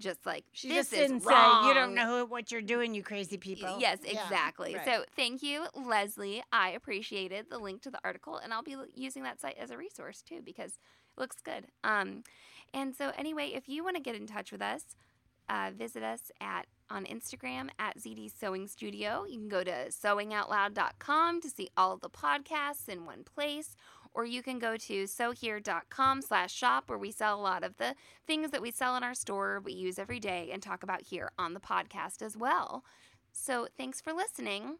just 0.00 0.26
like 0.26 0.44
She 0.52 0.68
this 0.68 0.90
just 0.90 0.92
is 0.94 0.98
didn't 1.10 1.24
wrong. 1.24 1.62
say 1.62 1.68
you 1.68 1.74
don't 1.74 1.94
know 1.94 2.24
what 2.24 2.50
you're 2.50 2.62
doing, 2.62 2.94
you 2.94 3.02
crazy 3.02 3.36
people. 3.36 3.76
Yes, 3.78 3.98
Yeah, 4.04 4.22
exactly. 4.22 4.74
right. 4.74 4.84
So 4.84 5.04
thank 5.14 5.42
you, 5.42 5.66
Leslie. 5.74 6.42
I 6.52 6.70
appreciated 6.70 7.46
the 7.50 7.58
link 7.58 7.82
to 7.82 7.90
the 7.90 8.00
article, 8.04 8.36
and 8.38 8.52
I'll 8.52 8.62
be 8.62 8.76
using 8.94 9.22
that 9.24 9.40
site 9.40 9.56
as 9.60 9.70
a 9.70 9.76
resource 9.76 10.22
too 10.22 10.40
because 10.44 10.72
it 10.72 11.20
looks 11.20 11.36
good. 11.44 11.66
Um, 11.84 12.24
and 12.74 12.94
so 12.94 13.12
anyway, 13.16 13.52
if 13.54 13.68
you 13.68 13.84
want 13.84 13.96
to 13.96 14.02
get 14.02 14.14
in 14.16 14.26
touch 14.26 14.50
with 14.52 14.62
us, 14.62 14.82
uh, 15.48 15.70
visit 15.76 16.02
us 16.02 16.30
at 16.40 16.66
on 16.90 17.04
Instagram 17.04 17.68
at 17.78 17.96
ZD 17.98 18.30
Sewing 18.38 18.66
Studio. 18.66 19.24
You 19.28 19.38
can 19.38 19.48
go 19.48 19.62
to 19.64 19.88
sewingoutloud.com 20.50 21.40
to 21.40 21.48
see 21.50 21.68
all 21.76 21.92
of 21.92 22.00
the 22.00 22.10
podcasts 22.10 22.88
in 22.88 23.04
one 23.04 23.24
place. 23.24 23.76
Or 24.12 24.24
you 24.24 24.42
can 24.42 24.58
go 24.58 24.76
to 24.76 25.06
sewhere.com 25.06 26.22
slash 26.22 26.52
shop 26.52 26.84
where 26.88 26.98
we 26.98 27.12
sell 27.12 27.38
a 27.38 27.42
lot 27.42 27.62
of 27.62 27.76
the 27.76 27.94
things 28.26 28.50
that 28.50 28.62
we 28.62 28.70
sell 28.70 28.96
in 28.96 29.04
our 29.04 29.14
store, 29.14 29.60
we 29.64 29.72
use 29.72 29.98
every 29.98 30.18
day, 30.18 30.50
and 30.52 30.62
talk 30.62 30.82
about 30.82 31.02
here 31.02 31.30
on 31.38 31.54
the 31.54 31.60
podcast 31.60 32.20
as 32.22 32.36
well. 32.36 32.84
So 33.32 33.68
thanks 33.76 34.00
for 34.00 34.12
listening. 34.12 34.78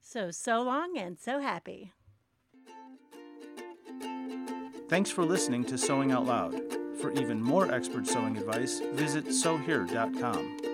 So, 0.00 0.30
so 0.30 0.60
long 0.62 0.98
and 0.98 1.18
so 1.18 1.40
happy. 1.40 1.92
Thanks 4.88 5.10
for 5.10 5.24
listening 5.24 5.64
to 5.64 5.78
Sewing 5.78 6.12
Out 6.12 6.26
Loud. 6.26 6.60
For 7.00 7.10
even 7.12 7.42
more 7.42 7.72
expert 7.72 8.06
sewing 8.06 8.36
advice, 8.36 8.80
visit 8.92 9.32
sewhere.com. 9.32 10.73